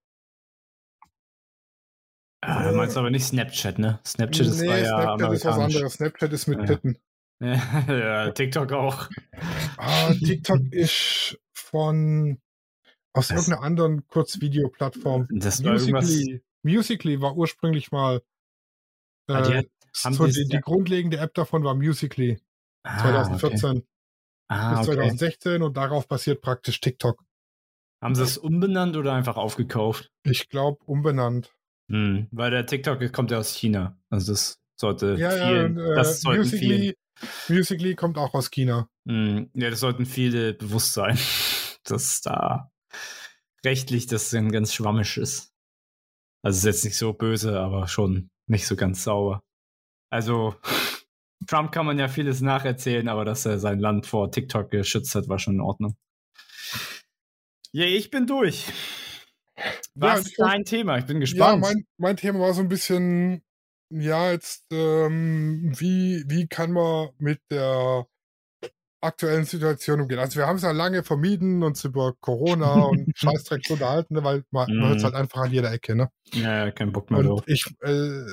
[2.43, 3.99] Ah, du meinst aber nicht Snapchat, ne?
[4.05, 4.85] Snapchat ist war ja
[5.17, 5.93] Snapchat ist was anderes.
[5.93, 6.65] Snapchat ist mit Ja.
[6.65, 6.97] Titten.
[7.41, 9.09] ja, TikTok auch.
[9.77, 12.39] Ah, TikTok ist von
[13.13, 15.27] aus Das- irgendeiner anderen Kurzvideoplattform.
[15.31, 16.05] Das war irgendwas.
[16.05, 18.21] Musically, Musically war ursprünglich mal
[19.27, 19.65] Ah, die äh, hat-
[20.03, 22.39] haben so die die, grundlegende App davon war Musically
[22.83, 23.85] Ah, 2014 Okay.
[24.47, 24.95] Ah, bis okay.
[24.95, 27.23] 2016 und darauf basiert praktisch TikTok.
[28.01, 30.11] Haben sie es umbenannt oder einfach aufgekauft?
[30.23, 31.55] Ich glaube umbenannt.
[31.89, 33.97] Hm, weil der TikTok kommt ja aus China.
[34.09, 36.97] Also das sollte Ja, ja, vielen, und, äh, das sollten vielen, Musically,
[37.47, 38.89] Musically kommt auch aus China.
[39.07, 41.17] Hm, ja, das sollten viele bewusst sein,
[41.85, 42.71] dass da
[43.63, 45.53] rechtlich das ganz schwammisch ist.
[46.43, 49.43] Also ist jetzt nicht so böse, aber schon nicht so ganz sauber.
[50.11, 50.55] Also
[51.47, 55.27] Trump kann man ja vieles nacherzählen, aber dass er sein Land vor TikTok geschützt hat,
[55.29, 55.95] war schon in Ordnung.
[57.71, 58.65] Ja, ich bin durch.
[59.95, 60.97] Was Ja, ist dein Thema?
[60.97, 61.61] Ich bin Ja, gespannt.
[61.61, 63.41] mein, mein Thema war so ein bisschen,
[63.89, 68.05] ja, jetzt, ähm, wie, wie kann man mit der
[69.01, 70.19] aktuellen Situation umgehen?
[70.19, 74.23] Also wir haben es ja lange vermieden, uns über Corona und Scheißdreck zu unterhalten, ne,
[74.23, 76.09] weil man, man hört es halt einfach an jeder Ecke, ne?
[76.33, 77.41] ja, ja, kein Bock mehr drauf.
[77.41, 78.23] Und ich, äh,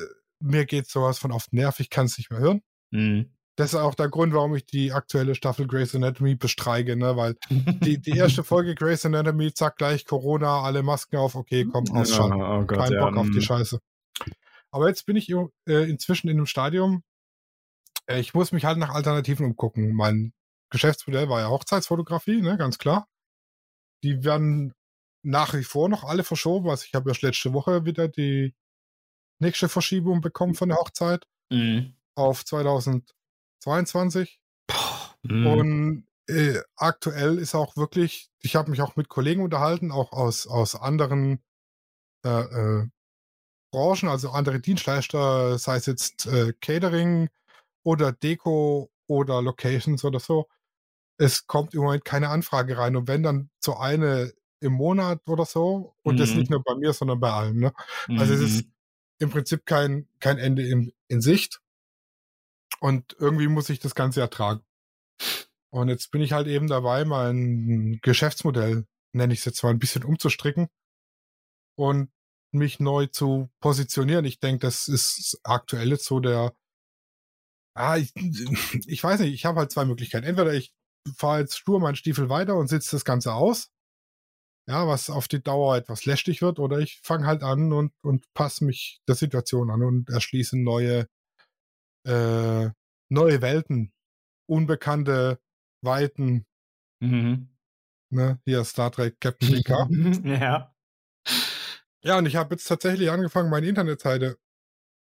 [0.41, 2.63] mir geht sowas von auf den Nerv, ich kann es nicht mehr hören.
[2.91, 3.33] Mhm.
[3.57, 7.17] Das ist auch der Grund, warum ich die aktuelle Staffel Grey's Anatomy bestreike, ne?
[7.17, 11.85] Weil die, die erste Folge Grey's Anatomy, zack, gleich Corona, alle Masken auf, okay, komm,
[11.91, 12.41] ausschalten.
[12.41, 13.43] Oh, oh Gott, Kein ja, Bock auf die mm.
[13.43, 13.81] Scheiße.
[14.71, 17.03] Aber jetzt bin ich äh, inzwischen in einem Stadium,
[18.07, 19.93] äh, ich muss mich halt nach Alternativen umgucken.
[19.93, 20.33] Mein
[20.71, 23.09] Geschäftsmodell war ja Hochzeitsfotografie, ne, ganz klar.
[24.05, 24.73] Die werden
[25.23, 26.71] nach wie vor noch alle verschoben.
[26.71, 28.55] Also ich habe erst letzte Woche wieder die
[29.41, 31.95] nächste Verschiebung bekommen von der Hochzeit Mhm.
[32.17, 34.41] auf 2022.
[35.23, 35.47] Mhm.
[35.47, 40.47] Und äh, aktuell ist auch wirklich, ich habe mich auch mit Kollegen unterhalten, auch aus,
[40.47, 41.43] aus anderen
[42.25, 42.89] äh, äh,
[43.73, 47.29] Branchen, also andere Dienstleister, sei es jetzt äh, Catering
[47.85, 50.49] oder Deko oder Locations oder so.
[51.19, 52.97] Es kommt im Moment keine Anfrage rein.
[52.97, 56.41] Und wenn dann so eine im Monat oder so, und das Mhm.
[56.41, 57.59] nicht nur bei mir, sondern bei allen.
[57.59, 57.73] Ne?
[58.17, 58.73] Also es ist Mhm.
[59.19, 61.61] Im Prinzip kein, kein Ende in, in Sicht.
[62.81, 64.63] Und irgendwie muss ich das Ganze ertragen.
[65.71, 69.79] Und jetzt bin ich halt eben dabei, mein Geschäftsmodell, nenne ich es jetzt mal, ein
[69.79, 70.69] bisschen umzustricken
[71.77, 72.11] und
[72.53, 74.25] mich neu zu positionieren.
[74.25, 76.55] Ich denke, das ist aktuell jetzt so der,
[77.75, 78.13] ah, ich,
[78.87, 80.27] ich weiß nicht, ich habe halt zwei Möglichkeiten.
[80.27, 80.73] Entweder ich
[81.17, 83.71] fahre jetzt stur meinen Stiefel weiter und sitze das Ganze aus,
[84.69, 88.33] ja, was auf die Dauer etwas lästig wird, oder ich fange halt an und, und
[88.35, 91.09] passe mich der Situation an und erschließe neue,
[92.07, 92.71] äh,
[93.11, 93.93] neue Welten,
[94.49, 95.41] unbekannte
[95.83, 96.45] Weiten,
[97.01, 97.49] Mhm.
[98.11, 99.89] ne, hier Star Trek Captain Picard.
[100.25, 100.75] ja.
[102.05, 104.39] Ja, und ich habe jetzt tatsächlich angefangen, meine Internetseite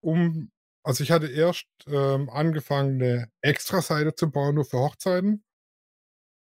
[0.04, 0.50] um,
[0.84, 5.44] also ich hatte erst ähm, angefangen, eine Extra-Seite zu bauen, nur für Hochzeiten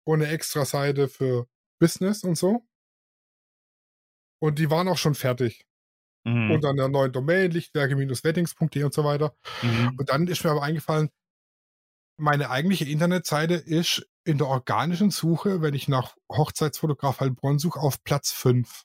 [0.07, 1.47] und eine Extra-Seite für
[1.79, 2.65] Business und so.
[4.43, 5.65] Und die waren auch schon fertig.
[6.25, 6.51] mhm.
[6.51, 9.37] unter einer neuen Domain, lichtwerke-weddings.de und so weiter.
[9.61, 9.95] Mhm.
[9.97, 11.09] Und dann ist mir aber eingefallen,
[12.17, 18.03] meine eigentliche Internetseite ist in der organischen Suche, wenn ich nach Hochzeitsfotograf Heilbronn suche, auf
[18.03, 18.83] Platz 5.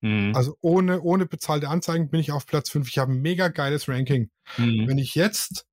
[0.00, 0.32] Mhm.
[0.36, 2.88] Also ohne, ohne bezahlte Anzeigen bin ich auf Platz 5.
[2.88, 4.30] Ich habe ein mega geiles Ranking.
[4.58, 4.86] Mhm.
[4.86, 5.66] Wenn ich jetzt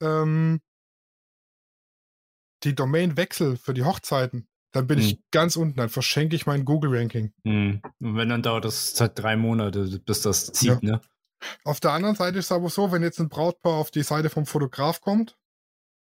[0.00, 0.60] ähm,
[2.62, 5.04] die Domain wechsle für die Hochzeiten, dann bin mhm.
[5.04, 7.32] ich ganz unten, dann verschenke ich mein Google-Ranking.
[7.44, 7.82] Mhm.
[8.00, 10.92] Und wenn, dann dauert das halt drei Monate, bis das zieht, ja.
[10.92, 11.00] ne?
[11.64, 14.28] Auf der anderen Seite ist es aber so, wenn jetzt ein Brautpaar auf die Seite
[14.28, 15.38] vom Fotograf kommt,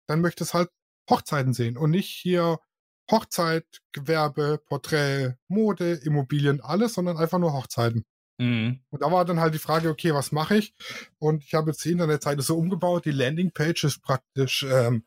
[0.08, 0.70] dann möchte es halt
[1.10, 2.60] Hochzeiten sehen und nicht hier
[3.12, 8.06] Hochzeit, Gewerbe, Porträt, Mode, Immobilien, alles, sondern einfach nur Hochzeiten.
[8.40, 8.82] Mhm.
[8.90, 10.74] Und da war dann halt die Frage, okay, was mache ich?
[11.18, 15.06] Und ich habe jetzt die Internetseite so umgebaut, die Landingpage ist praktisch, ähm,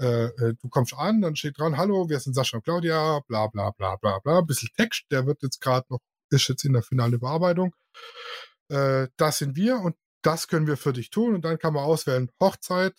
[0.00, 3.46] äh, äh, du kommst an, dann steht dran, hallo, wir sind Sascha und Claudia, bla
[3.46, 6.72] bla bla bla bla, ein bisschen Text, der wird jetzt gerade noch, ist jetzt in
[6.72, 7.74] der finalen Bearbeitung.
[8.68, 11.84] Äh, das sind wir und das können wir für dich tun und dann kann man
[11.84, 12.94] auswählen, Hochzeit,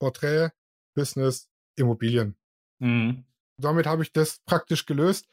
[0.00, 0.50] Porträt,
[0.94, 2.36] Business, Immobilien.
[2.80, 3.24] Mhm.
[3.58, 5.28] Damit habe ich das praktisch gelöst.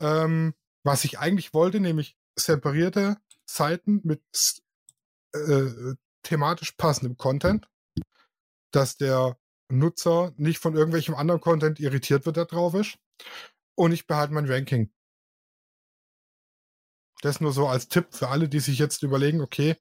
[0.00, 0.54] Ähm,
[0.84, 4.22] was ich eigentlich wollte, nämlich separierte Seiten mit
[5.32, 7.68] äh, thematisch passendem Content,
[8.70, 9.38] dass der
[9.68, 12.98] Nutzer nicht von irgendwelchem anderen Content irritiert wird, der drauf ist.
[13.74, 14.92] Und ich behalte mein Ranking.
[17.22, 19.76] Das nur so als Tipp für alle, die sich jetzt überlegen, okay,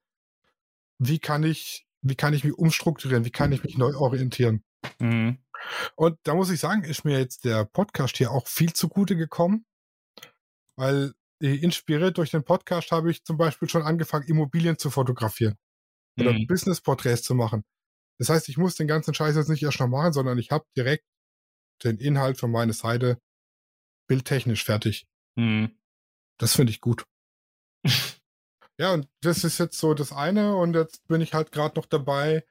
[0.98, 4.64] wie kann ich wie kann ich mich umstrukturieren, wie kann ich mich neu orientieren.
[5.00, 5.40] Mhm.
[5.96, 9.66] Und da muss ich sagen, ist mir jetzt der Podcast hier auch viel zugute gekommen,
[10.76, 15.56] weil äh, inspiriert durch den Podcast habe ich zum Beispiel schon angefangen, Immobilien zu fotografieren
[16.20, 16.46] oder mhm.
[16.48, 17.64] Business-Porträts zu machen.
[18.20, 20.66] Das heißt, ich muss den ganzen Scheiß jetzt nicht erst noch machen, sondern ich habe
[20.78, 21.06] direkt
[21.84, 23.20] den Inhalt von meiner Seite
[24.08, 25.08] bildtechnisch fertig.
[25.36, 25.78] Mhm.
[26.40, 27.06] Das finde ich gut.
[28.80, 30.56] Ja, und das ist jetzt so das eine.
[30.56, 32.44] Und jetzt bin ich halt gerade noch dabei,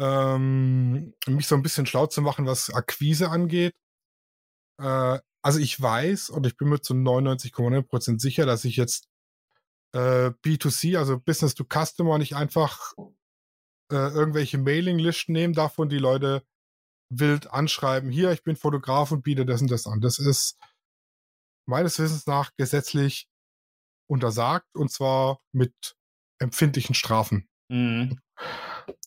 [0.00, 3.74] ähm, mich so ein bisschen schlau zu machen, was Akquise angeht.
[4.80, 9.08] Äh, also ich weiß und ich bin mir zu 99,9% sicher, dass ich jetzt
[9.92, 12.94] äh, B2C, also Business to Customer, nicht einfach
[13.90, 16.42] äh, irgendwelche Mailinglisten nehmen darf und die Leute
[17.10, 20.00] wild anschreiben, hier, ich bin Fotograf und biete das und das an.
[20.00, 20.58] Das ist
[21.66, 23.28] meines Wissens nach gesetzlich
[24.08, 25.96] untersagt und zwar mit
[26.38, 27.48] empfindlichen Strafen.
[27.68, 28.20] Mhm.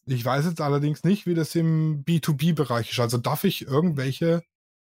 [0.05, 2.99] Ich weiß jetzt allerdings nicht, wie das im B2B-Bereich ist.
[2.99, 4.43] Also darf ich irgendwelche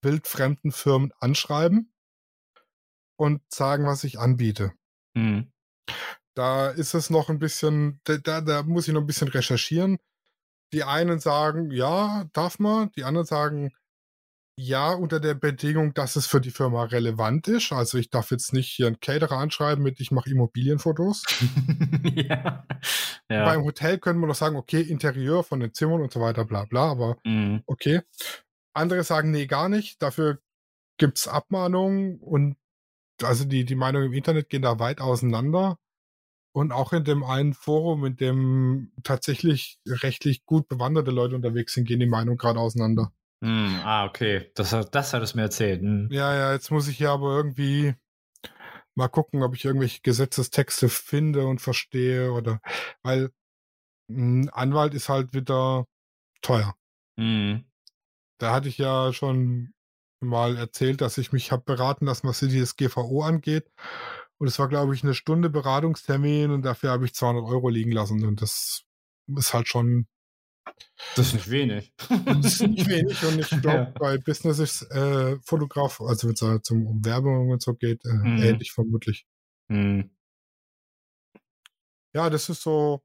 [0.02, 1.94] wildfremden Firmen anschreiben
[3.18, 4.74] und sagen, was ich anbiete.
[5.14, 5.52] Mhm.
[6.36, 9.98] Da ist es noch ein bisschen, da, da muss ich noch ein bisschen recherchieren.
[10.74, 12.92] Die einen sagen, ja, darf man.
[12.96, 13.72] Die anderen sagen,
[14.56, 17.72] ja, unter der Bedingung, dass es für die Firma relevant ist.
[17.72, 21.24] Also ich darf jetzt nicht hier einen Caterer anschreiben mit, ich mache Immobilienfotos.
[22.04, 22.66] ja.
[23.30, 23.46] ja.
[23.46, 26.66] Beim Hotel können wir noch sagen, okay, Interieur von den Zimmern und so weiter, bla
[26.66, 27.64] bla, aber mhm.
[27.66, 28.02] okay.
[28.76, 30.02] Andere sagen, nee, gar nicht.
[30.02, 30.40] Dafür
[30.98, 32.56] gibt es Abmahnungen und
[33.22, 35.78] also die, die Meinungen im Internet gehen da weit auseinander.
[36.54, 41.86] Und auch in dem einen Forum, in dem tatsächlich rechtlich gut bewanderte Leute unterwegs sind,
[41.86, 43.12] gehen die Meinungen gerade auseinander.
[43.42, 44.52] Mm, ah, okay.
[44.56, 45.82] Das, das hat es mir erzählt.
[45.82, 46.08] Mm.
[46.12, 47.96] Ja, ja, jetzt muss ich hier aber irgendwie
[48.96, 52.62] mal gucken, ob ich irgendwelche Gesetzestexte finde und verstehe oder
[53.02, 53.32] weil
[54.10, 55.86] ein Anwalt ist halt wieder
[56.42, 56.76] teuer.
[57.18, 57.62] Mm.
[58.38, 59.74] Da hatte ich ja schon
[60.20, 63.70] mal erzählt, dass ich mich habe beraten lassen, was die GVO angeht.
[64.40, 67.92] Und es war, glaube ich, eine Stunde Beratungstermin und dafür habe ich 200 Euro liegen
[67.92, 68.26] lassen.
[68.26, 68.84] Und das
[69.38, 70.08] ist halt schon
[71.16, 71.94] das ist nicht wenig.
[72.26, 73.94] Das ist nicht wenig und ich glaube, ja.
[74.00, 78.14] bei Business ist äh, Fotograf, also wenn es halt um Werbung und so geht, äh,
[78.14, 78.42] mhm.
[78.42, 79.26] ähnlich vermutlich.
[79.68, 80.12] Mhm.
[82.16, 83.04] Ja, das ist so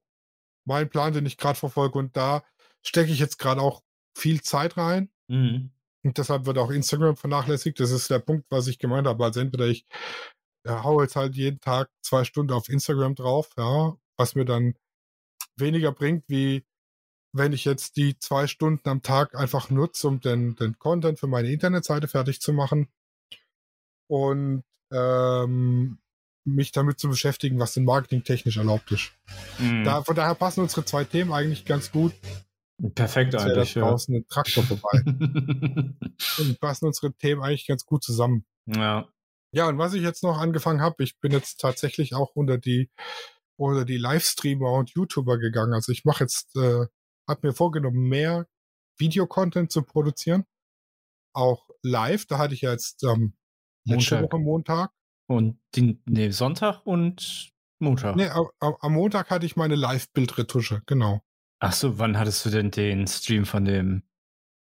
[0.65, 2.45] mein Plan, den ich gerade verfolge und da
[2.83, 3.83] stecke ich jetzt gerade auch
[4.17, 5.11] viel Zeit rein.
[5.29, 5.73] Mhm.
[6.05, 7.81] Und deshalb wird auch Instagram vernachlässigt.
[7.81, 9.25] Das ist der Punkt, was ich gemeint habe.
[9.25, 9.87] Also entweder ich
[10.69, 14.75] ja, hau jetzt halt jeden Tag zwei Stunden auf Instagram drauf, ja, was mir dann
[15.57, 16.65] weniger bringt, wie
[17.33, 21.27] wenn ich jetzt die zwei Stunden am Tag einfach nutze, um den, den Content für
[21.27, 22.89] meine Internetseite fertig zu machen
[24.09, 25.99] und ähm,
[26.45, 29.13] mich damit zu beschäftigen, was denn marketingtechnisch erlaubt ist.
[29.59, 29.85] Mhm.
[29.85, 32.15] Da, von daher passen unsere zwei Themen eigentlich ganz gut.
[32.95, 33.75] Perfekt Jetzt eigentlich.
[33.75, 34.21] Da draußen ja.
[34.21, 35.03] ein Traktor vorbei.
[36.39, 38.47] und passen unsere Themen eigentlich ganz gut zusammen.
[38.67, 39.09] Ja.
[39.53, 42.91] Ja, und was ich jetzt noch angefangen habe, ich bin jetzt tatsächlich auch unter die
[43.57, 45.73] unter die Livestreamer und YouTuber gegangen.
[45.73, 46.87] Also ich mache jetzt äh,
[47.29, 48.49] habe mir vorgenommen, mehr
[48.97, 50.45] Videocontent zu produzieren.
[51.35, 53.35] Auch live, da hatte ich ja jetzt ähm,
[53.85, 54.33] letzte Montag.
[54.33, 54.91] Woche Montag.
[55.27, 58.17] Und den, nee, Sonntag und Montag.
[58.17, 61.23] Nee, am, am Montag hatte ich meine Live-Bildretusche, genau.
[61.61, 64.03] Ach so, wann hattest du denn den Stream von dem,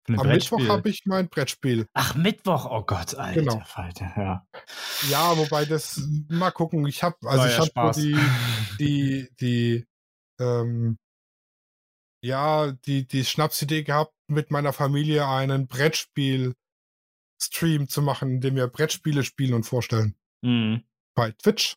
[0.06, 0.68] Am Mittwoch Brettspiel?
[0.68, 1.86] habe ich mein Brettspiel.
[1.94, 3.60] Ach, Mittwoch, oh Gott, alter Genau.
[3.64, 4.46] Falter, ja.
[5.08, 8.18] Ja, wobei das, mal gucken, ich habe, also War ich ja habe die,
[8.78, 9.86] die, die,
[10.38, 10.98] ähm,
[12.22, 18.66] ja, die, die Schnapsidee gehabt, mit meiner Familie einen Brettspiel-Stream zu machen, in dem wir
[18.68, 20.14] Brettspiele spielen und vorstellen.
[20.42, 20.84] Mhm.
[21.14, 21.76] Bei Twitch.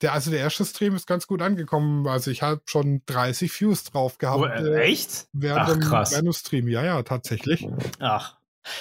[0.00, 2.06] Der, also der erste Stream ist ganz gut angekommen.
[2.06, 4.40] Also ich habe schon 30 Views drauf gehabt.
[4.40, 5.28] Oh, äh, echt?
[5.32, 6.12] Während, Ach, krass.
[6.12, 6.68] während dem Stream.
[6.68, 7.66] Ja, ja, tatsächlich.
[7.98, 8.36] Ach.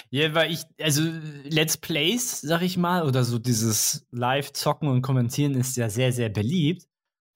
[0.10, 1.02] Ja, weil ich, also
[1.44, 6.30] Let's Plays, sag ich mal, oder so dieses Live-Zocken und Kommentieren ist ja sehr, sehr
[6.30, 6.88] beliebt.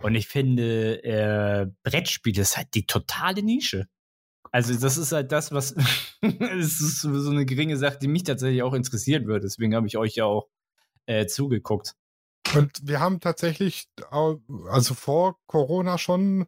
[0.01, 3.87] Und ich finde, äh, Brettspiele ist halt die totale Nische.
[4.51, 5.75] Also, das ist halt das, was.
[6.21, 9.45] Es ist so eine geringe Sache, die mich tatsächlich auch interessieren würde.
[9.45, 10.49] Deswegen habe ich euch ja auch
[11.07, 11.95] äh, zugeguckt.
[12.55, 16.47] Und wir haben tatsächlich, also vor Corona schon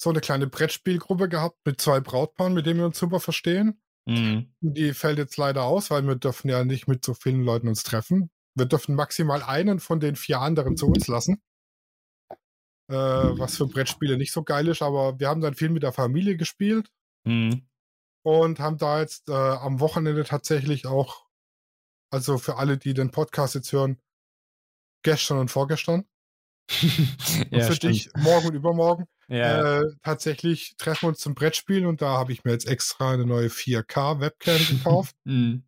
[0.00, 3.80] so eine kleine Brettspielgruppe gehabt mit zwei Brautpaaren, mit denen wir uns super verstehen.
[4.06, 4.54] Mhm.
[4.60, 7.82] Die fällt jetzt leider aus, weil wir dürfen ja nicht mit so vielen Leuten uns
[7.82, 8.30] treffen.
[8.54, 11.42] Wir dürfen maximal einen von den vier anderen zu uns lassen.
[12.90, 15.92] Äh, was für Brettspiele nicht so geil ist, aber wir haben dann viel mit der
[15.92, 16.90] Familie gespielt
[17.26, 17.68] Mhm.
[18.24, 21.26] und haben da jetzt äh, am Wochenende tatsächlich auch,
[22.10, 24.00] also für alle, die den Podcast jetzt hören,
[25.02, 26.04] gestern und vorgestern.
[26.82, 27.94] Und ja, für stimmt.
[27.94, 29.04] dich morgen und übermorgen.
[29.30, 29.80] Ja.
[29.80, 33.26] Äh, tatsächlich treffen wir uns zum Brettspiel und da habe ich mir jetzt extra eine
[33.26, 35.64] neue 4K-Webcam gekauft, Mhm.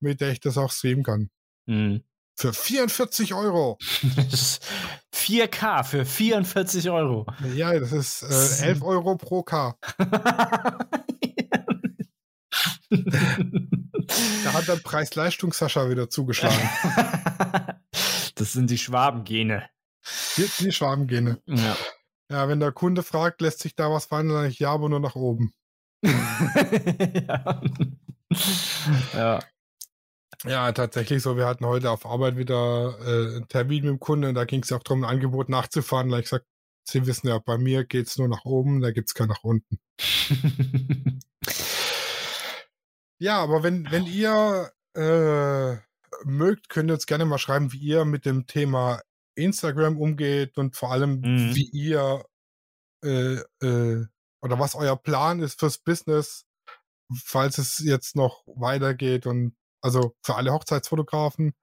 [0.00, 1.30] mit der ich das auch streamen kann.
[1.64, 2.02] Mhm.
[2.36, 3.78] Für 44 Euro.
[5.14, 7.26] 4K für 44 Euro.
[7.54, 8.22] Ja, das ist
[8.60, 9.74] äh, 11 Euro pro K.
[12.90, 16.58] Da hat der Preis-Leistungs-Sascha wieder zugeschlagen.
[18.38, 19.68] Das sind die Schwabengene.
[20.36, 21.40] Die, die Schwabengene.
[21.46, 21.76] Ja.
[22.30, 25.00] Ja, wenn der Kunde fragt, lässt sich da was verhandeln, sage ich ja, aber nur
[25.00, 25.52] nach oben.
[26.02, 27.62] ja.
[29.14, 29.38] ja.
[30.44, 31.36] Ja, tatsächlich so.
[31.36, 34.62] Wir hatten heute auf Arbeit wieder äh, einen Termin mit dem Kunden und da ging
[34.62, 36.10] es auch darum, ein Angebot nachzufahren.
[36.10, 36.46] Da hab ich gesagt,
[36.84, 39.78] Sie wissen ja, bei mir geht's nur nach oben, da gibt's kein nach unten.
[43.20, 45.76] Ja, aber wenn, wenn ihr äh,
[46.24, 49.00] mögt, könnt ihr uns gerne mal schreiben, wie ihr mit dem Thema
[49.36, 51.54] Instagram umgeht und vor allem, Mhm.
[51.54, 52.24] wie ihr
[53.04, 54.06] äh, äh,
[54.42, 56.46] oder was euer Plan ist fürs Business,
[57.24, 61.54] falls es jetzt noch weitergeht und also für alle Hochzeitsfotografen.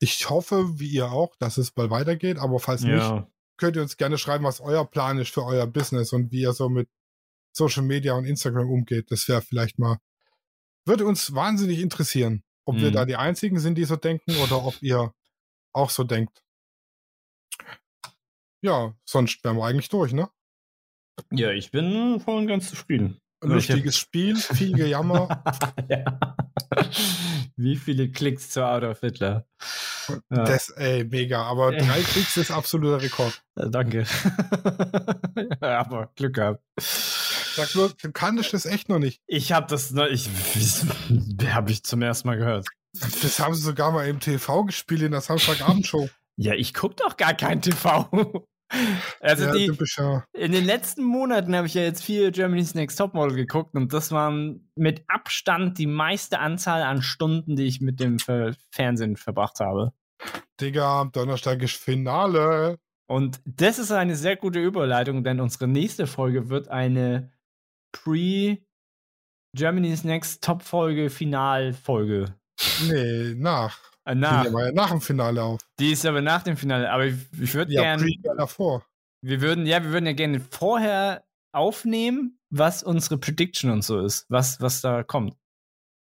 [0.00, 3.30] Ich hoffe, wie ihr auch, dass es bald weitergeht, aber falls nicht, ja.
[3.58, 6.52] könnt ihr uns gerne schreiben, was euer Plan ist für euer Business und wie ihr
[6.52, 6.88] so mit
[7.54, 9.10] Social Media und Instagram umgeht.
[9.10, 9.98] Das wäre vielleicht mal,
[10.86, 12.94] würde uns wahnsinnig interessieren, ob wir Mhm.
[12.94, 15.14] da die Einzigen sind, die so denken oder ob ihr
[15.72, 16.42] auch so denkt.
[18.62, 20.28] Ja, sonst wären wir eigentlich durch, ne?
[21.30, 23.18] ja, ich bin voll und ganz zufrieden.
[23.42, 25.42] Hab- lustiges Spiel, viel Gejammer.
[25.88, 26.18] ja.
[27.56, 29.46] Wie viele Klicks zu Adolf Hitler?
[30.08, 30.44] Ja.
[30.44, 31.42] Das, ey, mega.
[31.44, 33.42] Aber drei Klicks ist absoluter Rekord.
[33.56, 34.04] Äh, Danke.
[35.62, 36.62] ja, aber Glück gehabt.
[37.56, 39.22] Sag nur, du kanntest das echt noch nicht.
[39.26, 40.28] Ich habe das noch, ich
[41.50, 42.66] habe ich zum ersten Mal gehört.
[42.92, 46.08] Das haben sie sogar mal im TV gespielt in der Samstagabendshow.
[46.38, 48.10] Ja, ich gucke doch gar kein TV.
[49.20, 52.98] Also ja, die, ja, in den letzten Monaten habe ich ja jetzt viel Germany's Next
[52.98, 58.00] Topmodel geguckt und das waren mit Abstand die meiste Anzahl an Stunden, die ich mit
[58.00, 59.92] dem Fernsehen verbracht habe.
[60.60, 62.80] Digga, am Donnerstag ist Finale.
[63.06, 67.30] Und das ist eine sehr gute Überleitung, denn unsere nächste Folge wird eine
[68.02, 68.58] Pre
[69.54, 72.34] Germany's Next Top Folge Finalfolge.
[72.88, 73.78] Nee, nach.
[74.04, 74.42] Äh, Die nach.
[74.44, 75.60] nehmen wir ja nach dem Finale auf.
[75.78, 76.90] Die ist aber nach dem Finale.
[76.90, 78.06] Aber ich, ich würde Ja, gerne.
[78.36, 78.84] Davor.
[79.22, 84.26] Wir würden, ja, wir würden ja gerne vorher aufnehmen, was unsere Prediction und so ist,
[84.28, 85.34] was, was da kommt.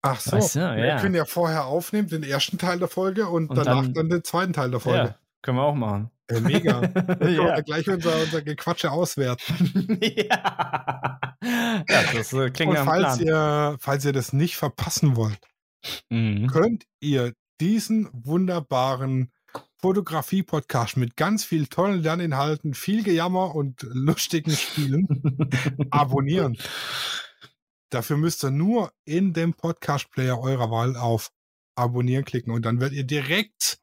[0.03, 0.33] Ach so.
[0.33, 1.01] Weißt du, wir ja.
[1.01, 4.25] können ja vorher aufnehmen, den ersten Teil der Folge und, Und danach dann- dann, den
[4.25, 4.99] zweiten Teil der Folge.
[4.99, 6.11] Ja, können wir auch machen.
[6.33, 6.83] Ja, mega.
[7.29, 7.61] Ja.
[7.61, 9.99] gleich unser, unser Gequatsche auswerten.
[10.01, 11.21] ja.
[11.43, 15.39] ja, das äh, klingt Und falls ihr, falls ihr das nicht verpassen wollt,
[16.11, 16.49] Mhm.
[16.49, 19.31] könnt ihr diesen wunderbaren
[19.81, 25.07] Fotografie-Podcast mit ganz viel tollen Lerninhalten, viel Gejammer und lustigen Spielen
[25.91, 26.59] abonnieren.
[27.91, 31.31] Dafür müsst ihr nur in dem Podcast-Player eurer Wahl auf
[31.77, 33.79] Abonnieren klicken und dann werdet ihr direkt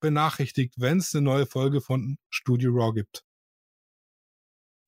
[0.00, 3.24] benachrichtigt, wenn es eine neue Folge von Studio Raw gibt.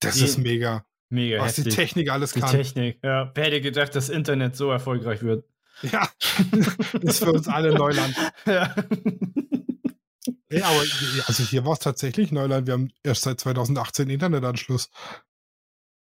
[0.01, 1.75] Das Die- ist mega, Mega was die heftig.
[1.75, 2.51] Technik alles Die kann.
[2.51, 3.31] Technik, ja.
[3.35, 5.45] Wer hätte gedacht, dass Internet so erfolgreich wird?
[5.81, 6.07] ja,
[7.01, 8.15] ist für uns alle Neuland.
[8.45, 8.75] ja.
[10.49, 10.81] Ja, aber
[11.25, 12.67] also hier war es tatsächlich Neuland.
[12.67, 14.89] Wir haben erst seit 2018 Internetanschluss.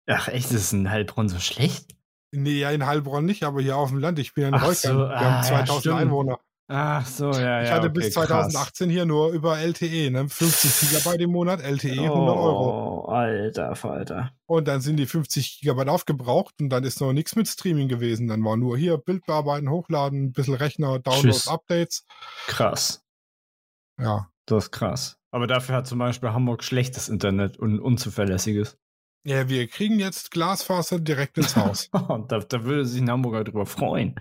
[0.07, 1.95] Ach echt, ist ein Heilbronn so schlecht?
[2.31, 4.19] Nee, ja, in Heilbronn nicht, aber hier auf dem Land.
[4.19, 4.75] Ich bin in Ach Reukern.
[4.75, 6.39] so, Wir ah, haben 2000 ja, Einwohner.
[6.67, 7.63] Ach so, ja, ja.
[7.63, 10.29] Ich hatte okay, bis 2018 hier nur über LTE, ne?
[10.29, 13.05] 50 Gigabyte im Monat, LTE 100 Euro.
[13.05, 14.31] Oh, alter Falter.
[14.45, 18.27] Und dann sind die 50 Gigabyte aufgebraucht und dann ist noch nichts mit Streaming gewesen.
[18.27, 21.47] Dann war nur hier Bild bearbeiten, hochladen, ein bisschen Rechner, Downloads, Tschüss.
[21.47, 22.05] Updates.
[22.47, 23.03] Krass.
[23.99, 24.27] Ja.
[24.47, 25.17] Das ist krass.
[25.31, 28.77] Aber dafür hat zum Beispiel Hamburg schlechtes Internet und unzuverlässiges.
[29.23, 31.89] Ja, wir kriegen jetzt Glasfaser direkt ins Haus.
[32.27, 34.15] da, da würde sich ein Hamburger drüber freuen.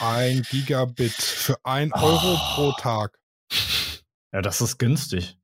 [0.00, 2.54] Ein Gigabit für ein Euro Oh.
[2.54, 3.18] pro Tag.
[4.32, 5.36] Ja, das ist günstig.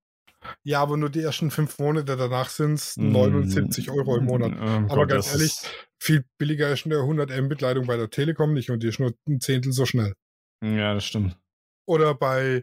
[0.63, 3.13] Ja, aber nur die ersten fünf Monate danach sind es Mm.
[3.13, 4.53] 79 Euro im Monat.
[4.53, 5.55] Ähm, Aber Gott, ganz ehrlich,
[5.99, 9.13] viel billiger ist eine 100 Mbit Leitung bei der Telekom nicht und die ist nur
[9.29, 10.15] ein Zehntel so schnell.
[10.65, 11.37] Ja, das stimmt.
[11.87, 12.63] Oder bei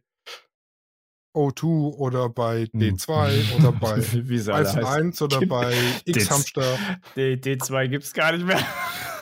[1.38, 2.80] O2 oder bei Hm.
[2.80, 4.86] D2 oder bei alle 1 und heißen.
[4.86, 5.74] 1 oder Gibt- bei
[6.06, 6.78] X-Hamster.
[7.16, 8.60] D, D2 gibt's gar nicht mehr.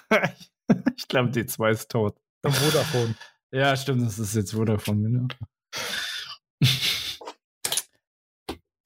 [0.96, 2.16] ich glaube, D2 ist tot.
[2.44, 3.16] am Vodafone.
[3.52, 5.02] Ja, stimmt, das ist jetzt Vodafone.
[5.04, 5.28] Genau.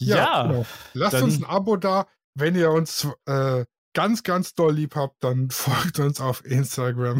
[0.01, 0.65] Ja, genau.
[0.93, 2.07] Lasst dann- uns ein Abo da.
[2.35, 7.17] Wenn ihr uns äh, ganz, ganz doll lieb habt, dann folgt uns auf Instagram,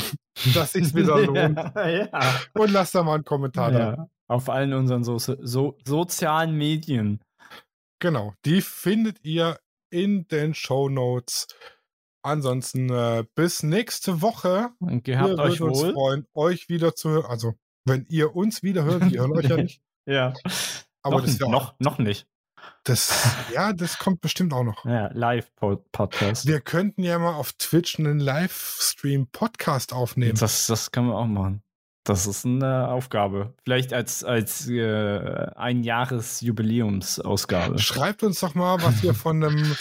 [0.53, 1.57] dass sich's wieder lohnt.
[1.57, 2.09] ja, ja.
[2.53, 4.07] Und lasst da mal einen Kommentar da.
[4.29, 7.19] Auf allen unseren so so sozialen Medien.
[8.01, 9.59] Genau, die findet ihr
[9.91, 11.47] in den Show Notes.
[12.21, 14.69] Ansonsten äh, bis nächste Woche.
[14.79, 15.93] Und Wir gehabt euch würden uns wohl.
[15.93, 17.25] freuen, euch wieder zu hören.
[17.25, 17.55] Also,
[17.85, 19.81] wenn ihr uns wieder hört, wir hören euch ja nicht.
[20.05, 20.33] Ja.
[21.03, 22.27] Aber noch, das, ist ja auch- noch, noch nicht.
[22.83, 24.83] das, ja, das kommt bestimmt auch noch.
[24.85, 26.45] Ja, Live-Podcast.
[26.47, 30.37] Wir könnten ja mal auf Twitch einen Livestream-Podcast aufnehmen.
[30.39, 31.61] Das, das können wir auch machen.
[32.03, 33.53] Das ist eine Aufgabe.
[33.63, 37.77] Vielleicht als, als äh, ein Jahres-Jubiläumsausgabe.
[37.77, 39.75] Schreibt uns doch mal, was ihr von einem,